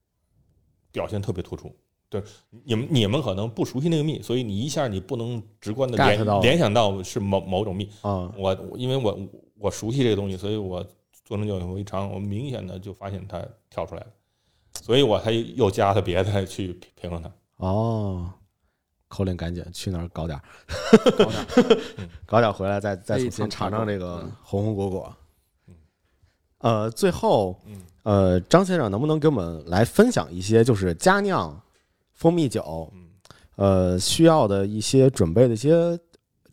[0.91, 1.73] 表现特别突出。
[2.09, 2.21] 对，
[2.63, 7.89] 你们你们可能不熟悉那个蜜，所以你一下你不能直观的联到联想到是某某种蜜。
[8.01, 10.85] 啊我我因为我我熟悉这个东西，所以我
[11.27, 14.07] 做成酒以后一尝，我明显的就发现它跳出来了，
[14.81, 17.29] 所以我才又加了别的去平平衡它。
[17.57, 18.31] 哦，
[19.09, 20.43] 口令赶紧去那儿搞点儿，
[21.17, 21.45] 搞点儿
[22.25, 25.13] 搞点儿回来再再重新尝尝尝这个嗯红红果果
[25.67, 25.75] 嗯。
[26.59, 31.61] 呃，最后嗯呃，张先生能不能给我们来分享一些就是佳酿
[32.13, 33.09] 蜂蜜酒嗯
[33.57, 35.99] 呃需要的一些准备的一些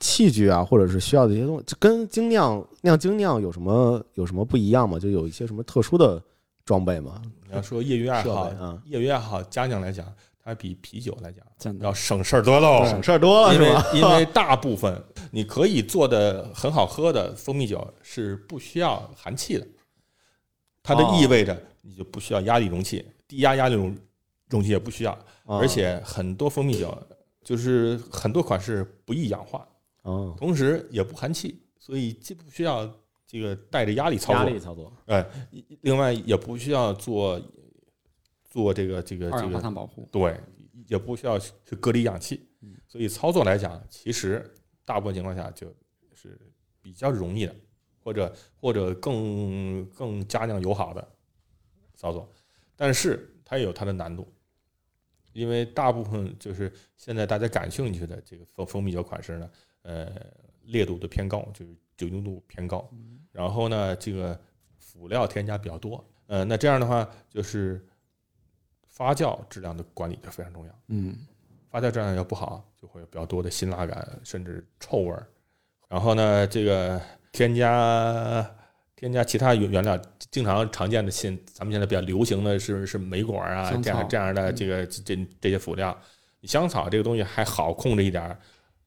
[0.04, 4.98] 器具啊，或者是需要的一些东西，这跟精酿酿精酿有什么有什么不一样吗？
[4.98, 6.22] 就有一些什么特殊的
[6.62, 7.22] 装备吗？
[7.48, 8.52] 你要说业余爱好
[8.84, 10.06] 业余爱好家酿来讲，
[10.44, 12.84] 它比啤酒来讲要省事儿多喽。
[12.84, 13.68] 省事儿多了因为？
[13.98, 19.66] 因为大部分你可以做的很好喝的蜂蜜酒是不需要含气的，
[20.82, 23.96] 它的哦意味着你就不需要压力容器，低压压力容
[24.50, 25.12] 容器也不需要，
[25.46, 26.94] 啊而且很多蜂蜜酒
[27.42, 29.66] 就是很多款式不易氧化，
[30.04, 32.90] 哦，同时也不含气，所以既不需要
[33.26, 35.26] 这个带着压力操作压力，操作哎，
[35.80, 37.40] 另外也不需要做
[38.44, 40.08] 做这个这个二氧化这个碳保护。
[40.12, 40.38] 对，
[40.86, 42.46] 也不需要去隔离氧气，
[42.86, 44.48] 所以操作来讲，其实
[44.84, 45.74] 大部分情况下就
[46.12, 46.38] 是
[46.82, 47.56] 比较容易的，
[48.02, 51.06] 或者或者更更加酿友好的
[51.94, 52.30] 操作，
[52.76, 54.30] 但是它也有它的难度，
[55.32, 59.50] 因为大部分就是现在大家感兴趣的这个蜂蜂蜜酒款式呢，
[59.84, 60.10] 呃，
[60.64, 62.90] 烈度的偏高，就是酒精度偏高，
[63.30, 64.38] 然后呢，这个
[64.78, 67.86] 辅料添加比较多，呃，那这样的话就是
[68.88, 70.72] 发酵质量的管理就非常重要。
[70.88, 71.14] 嗯
[71.68, 75.26] 发酵质量要不好，就会有比较多的辛辣感，甚至臭味儿。
[75.88, 78.48] 然后呢，这个添加
[78.96, 85.94] 添加其他原原料，经常常见的现咱们现在比较流行的是是莓果啊这样这样的这个这这些辅料。
[86.44, 88.38] 香草这个东西还好控制一点儿，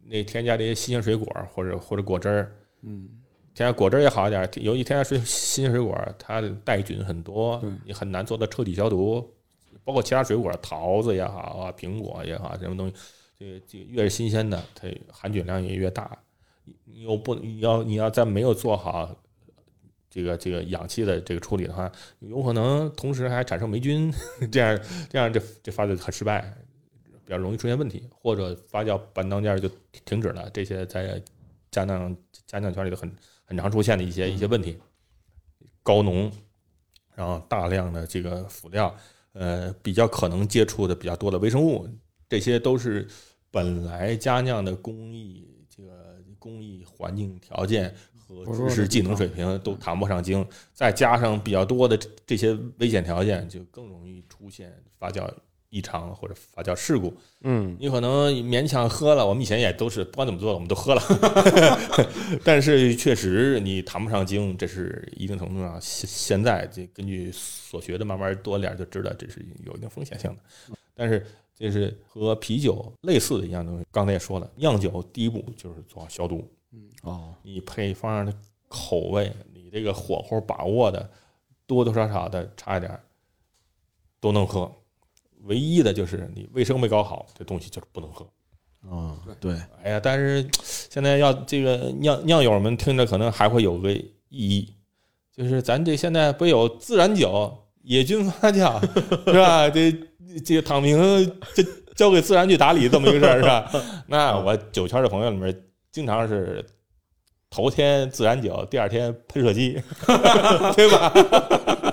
[0.10, 2.52] 那添加这些新鲜水果或者或者果汁儿，
[2.82, 3.10] 嗯
[3.54, 9.34] 添加果汁儿也好一点儿，尤其添加水新鲜水果，它的带菌很多，你很难做到彻底消毒。
[9.84, 12.94] 包括其他水果，桃子也好啊，苹果也好，什么东西，
[13.40, 16.18] 这个这个越是新鲜的，它含菌量也越大。
[16.66, 19.16] 你你又不你要你要在没有做好
[20.10, 21.90] 这个这个氧气的这个处理的话，
[22.20, 24.14] 有可能同时还产生霉菌，
[24.52, 24.78] 这样
[25.10, 26.54] 这样这这发酵很失败，
[27.28, 29.70] 比较容易出现问题，或者发酵半当间就
[30.06, 31.22] 停止了，这些在
[31.70, 32.16] 家酿
[32.46, 33.14] 家酿圈里头很
[33.44, 34.78] 很常出现的一些一些问题，
[35.84, 36.32] 高浓，
[37.16, 38.96] 然后大量的这个辅料，
[39.34, 41.86] 呃，比较可能接触的比较多的微生物，
[42.30, 43.06] 这些都是
[43.52, 55.28] 本来家酿的工艺这个工艺环境条件和知识技能水平都谈不上精，再加上比较多的这这些危险条件，就更容易出现发酵
[55.70, 57.76] 异常或者发酵事故，嗯。
[57.80, 61.02] 你可能勉强喝了，我们以前也都是不管怎么做，我们都喝了，
[62.44, 73.86] 但是确实你谈不上精，这是一定程度上现现在这根据所学的慢慢多点就知道这是有一定风险性的，但是这是和啤酒类似的一样东西。
[73.92, 76.48] 刚才也说了，酿酒第一步就是做好消毒，
[77.02, 77.34] 哦。
[77.44, 78.34] 你配方的
[78.68, 81.10] 口味，你这个火候把握的
[81.66, 83.00] 多多少少的差一点
[84.20, 84.72] 都能喝，
[85.48, 88.28] 唯一的就是你卫生没搞好，这东西就是不能喝。
[88.90, 94.74] 哦对哎呀，但是现在要这个酿酿友们听着可能还会有个意义，
[95.36, 98.80] 就是咱这现在不有自然酒、野菌发酵
[99.26, 99.70] 是吧？
[99.70, 99.92] 这
[100.46, 100.98] 这个躺平
[101.54, 101.64] 这
[101.96, 103.72] 交给自然去打理这么一个事儿是吧？
[104.08, 106.64] 那我酒圈的朋友里面经常是
[107.50, 109.82] 头天自然酒，第二天喷射机，
[110.76, 111.87] 对吧？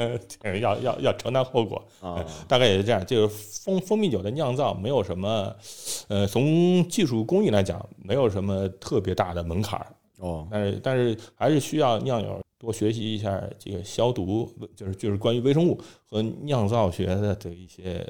[0.00, 1.86] 呃，这要要要承担后果。
[2.00, 3.04] 啊大概也是这样。
[3.04, 5.54] 就是蜂蜂蜜酒的酿造没有什么，
[6.08, 9.86] 呃，从技术工艺来讲，没有什么特别大的门槛儿。
[10.18, 18.06] 哦但是但是还是需要酿友多学习一下这个消毒，就是就是关于微生物和酿造学的这一些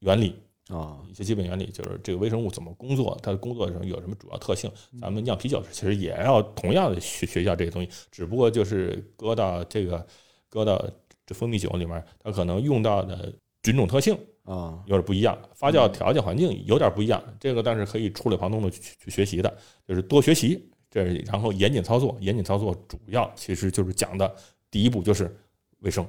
[0.00, 0.34] 原理。
[0.68, 4.70] 啊一些基本原理，就是这个微生物怎么工作，它的工作上有什么主要特性。
[5.00, 10.06] 咱们酿啤酒其实也要同样的学学一下这些东西，只不过就是搁到这个
[10.50, 10.84] 搁到
[11.24, 13.32] 这蜂蜜酒里面，它可能用到的
[13.62, 17.22] 菌种特性啊有点不一样，发酵条件环境有点不一样。
[17.38, 22.16] 这个但是可以触类旁通的去去学习的，就是多学习，这然后严谨操作。
[22.20, 24.34] 严谨操作主要其实就是讲的
[24.70, 25.34] 第一步就是
[25.78, 26.06] 卫生。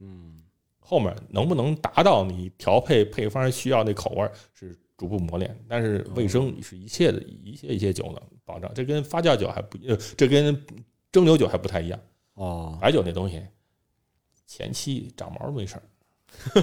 [0.00, 0.42] 嗯
[0.78, 10.64] 后面能不能达到你调配配方需要那口味是逐步磨练，但是卫生是一切的一切一切酒的保障，这跟发酵酒还不呃，这跟
[11.10, 11.98] 蒸馏酒还不太一样。
[12.34, 13.42] 哦白酒那东西
[14.46, 15.82] 前期长毛没事儿，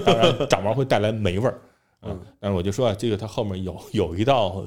[0.00, 1.60] 当然 长毛会带来霉味儿，
[2.02, 4.66] 嗯，但是我就说啊，这个它后面有有一道呃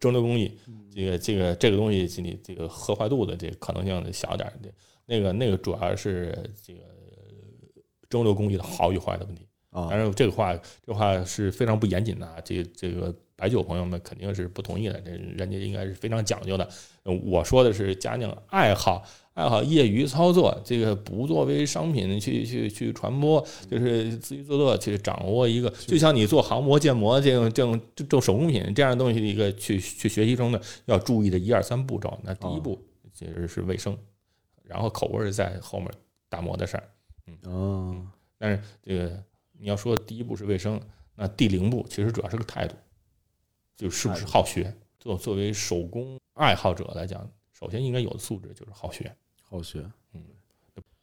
[0.00, 0.58] 蒸馏工艺，
[0.94, 4.70] 这个这个这个东西你这个喝坏肚子这个可能性小点儿，这
[5.06, 6.80] 那个那个主要是这个
[8.08, 9.46] 蒸馏工艺的好与坏的问题。
[9.70, 12.40] 啊当然，这个话这话是非常不严谨的啊。
[12.42, 16.66] 这这个白酒朋友们肯定是不同意的，这人家应该是非常讲究的。
[17.02, 19.02] 呃我说的是家酿爱好，
[19.36, 32.18] 爱好业余操作，这个不作为商品去去去传播，就是自娱自乐去掌握一个，就像你做航模、建模这种这种这种手工品这样的东西的一个去去学习中的要注意的一二三步骤。
[32.22, 32.82] 那第一步
[33.12, 33.94] 其实是卫生，
[34.62, 35.90] 然后口味儿在后面
[36.30, 36.88] 打磨的事儿。
[37.44, 38.06] 哦
[38.38, 39.22] 但是这个
[39.58, 40.80] 你要说第一步是卫生，
[41.14, 42.74] 那第零步其实主要是个态度，
[43.76, 44.74] 就是不是好学。
[44.98, 49.14] 作作为手工爱好者来讲，首先应该有的素质就是好学。
[49.48, 49.80] 好学
[50.14, 50.20] 嗯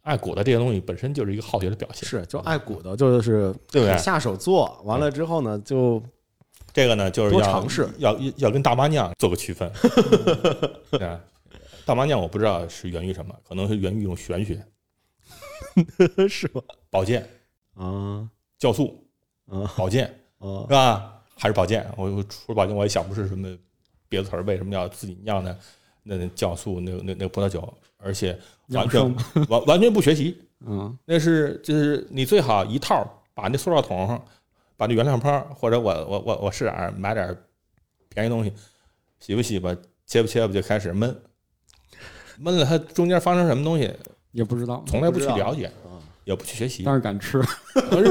[0.01, 2.07] 爱鼓的这些东西本身就是一个好学的表现。
[2.07, 6.01] 是就爱鼓的，就是对不对下手做完了之后呢，就
[6.73, 9.71] 这个呢，就是要多尝试要要要跟大妈酿做个区分。
[10.91, 11.19] 对啊，
[11.85, 14.65] 大妈酿我不知道是源于什么，可能是源于一种玄学，
[16.27, 16.61] 是吧？
[16.89, 17.27] 保健、
[17.75, 18.29] 啊
[18.59, 19.05] 酵素、
[19.47, 20.05] 啊保健
[20.39, 21.21] 啊是吧？
[21.37, 21.89] 还是保健？
[21.95, 23.57] 我我除了保健，我也想不出什么
[24.09, 25.57] 别的词儿，为什么要自己酿呢
[26.03, 27.73] 那那酵素那那那葡萄酒，
[28.03, 28.37] 而且
[28.69, 29.15] 完全
[29.49, 34.19] 完完全不学习， 嗯，那是就是你最好一套把那塑料桶，
[34.77, 37.35] 把那原料泡，或者我我我我是哪儿买点
[38.09, 38.51] 便宜东西，
[39.19, 39.75] 洗吧洗吧，
[40.05, 41.13] 切吧切吧，就开始焖，
[42.41, 43.91] 焖了它中间发生什么东西，
[44.31, 45.71] 也不知道，从来不去了解，
[46.25, 47.41] 也不去学习但，是敢吃，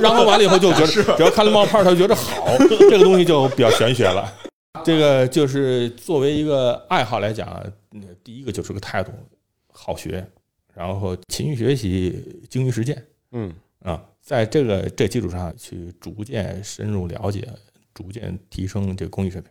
[0.03, 0.87] 然后完了以后就觉得，
[1.17, 4.33] 只要看了冒泡，他就觉得好，这个东西就比较玄学了。
[4.85, 7.49] 这个就是作为一个爱好来讲，
[7.93, 9.13] 嗯第一个就是个态度，
[9.85, 10.25] 好学，
[10.73, 13.05] 然后勤于学习，精于实践。
[13.33, 17.49] 嗯啊，在这个这基础上去逐渐深入了解，
[17.93, 19.51] 逐渐提升这个工艺水平。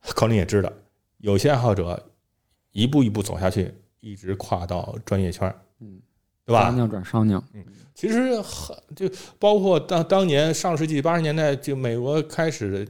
[0.00, 0.72] 可能也知道，
[1.18, 2.00] 有些爱好者
[2.70, 6.00] 一步一步走下去，一直跨到专业圈，嗯，
[6.44, 6.66] 对吧？
[6.66, 7.42] 商酿转商酿，
[7.92, 9.10] 其实很就
[9.40, 12.86] 包括当当年上世纪八十年代，就美国开始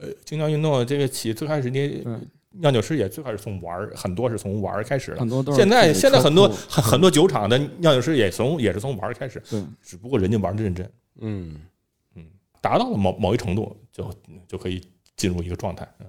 [0.00, 2.18] 呃精酿运动这个起，最开始那对，
[2.54, 5.18] 酿酒师也最开始从玩儿，很多是从玩儿开始的。
[5.18, 10.90] 很多都是现在现在很多很很多酒厂的酿酒师也从也是从玩儿开始，对，只不过人家玩的认真。
[11.20, 11.60] 嗯
[12.60, 14.10] 达到了某某一程度，就
[14.48, 14.82] 就可以
[15.16, 15.86] 进入一个状态。
[16.00, 16.06] 嗯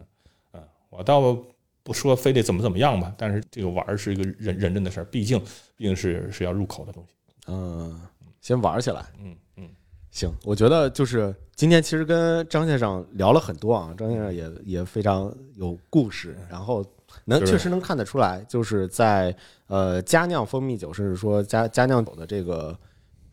[0.54, 1.38] 嗯，我倒
[1.84, 5.38] 不说非得怎么怎么样吧，但是这个玩儿是一个认认真的事儿，毕竟
[5.76, 7.14] 毕竟是是要入口的东西。
[7.48, 8.02] 嗯，
[8.40, 9.06] 先玩起来。
[9.22, 9.70] 嗯嗯，
[10.16, 16.82] 行，我觉得就是今天其实跟张先生聊了很多啊，张先生也也非常有故事，然后
[17.26, 19.36] 能确实能看得出来，就是在
[19.68, 22.74] 呃佳酿蜂蜜酒，甚至说佳佳酿酒的这个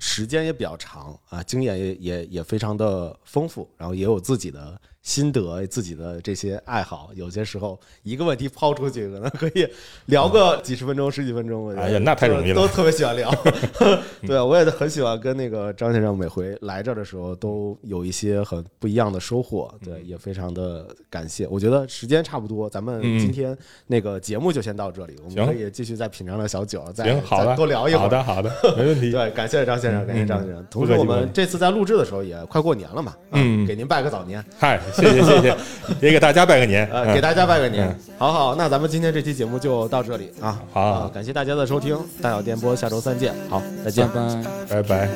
[0.01, 7.11] 时间也比较长啊，经验也也也非常的丰富，然后也有自己的心得、自己的这些爱好。
[7.15, 9.67] 有些时候一个问题抛出去，可能可以
[10.07, 11.71] 聊个几十分钟、十几分钟。
[11.77, 13.31] 哎呀那太容易了都都特别喜欢聊。
[14.27, 19.73] 对啊，我也很喜欢跟那个张先生每回来这儿的时候都有一些很不一样的收获。
[19.85, 21.47] 对，也非常的感谢。
[21.49, 27.13] 我觉得时间差不多，咱们嗯今天那个节目就先到这里，我们可以继续再品尝点小酒，再
[27.57, 28.03] 多聊一会儿。
[28.03, 29.11] 好的，好的， 没问题。
[29.11, 30.65] 对，感谢张先生，感谢张先生。
[30.71, 35.57] 同时，我们这次在录制的时候也快过年了嘛，啊嗯给您拜个早年，嗨，谢谢谢谢，
[36.01, 36.89] 也给大家拜个年。
[37.15, 37.97] 给大家拜个年嗯。
[38.19, 40.61] 好好，那咱们今天这期节目就到这里啊。
[40.73, 43.35] 好啊，感谢大家的收听，大小电波，下周三见。
[43.49, 44.21] 好，再见拜。
[44.69, 44.83] 拜。
[44.83, 45.09] 拜拜。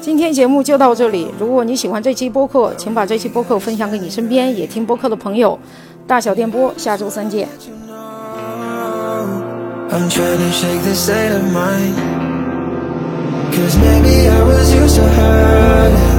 [0.00, 1.28] 今天节目就到这里。
[1.38, 5.58] 如果你喜欢这期播客，请把这期播客分享给你身边也听播客的朋友。
[6.06, 7.48] 大小电波，下周三见。
[13.52, 16.18] Cause maybe I was used to hurting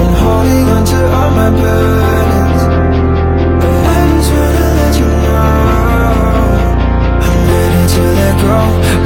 [0.00, 2.62] And holding on to all my burdens.
[3.60, 5.48] But I just wanna let you know
[7.26, 8.58] I'm ready to let go,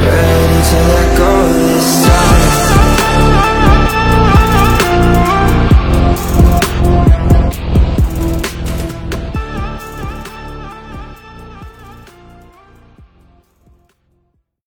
[0.05, 2.92] ready to let go this time.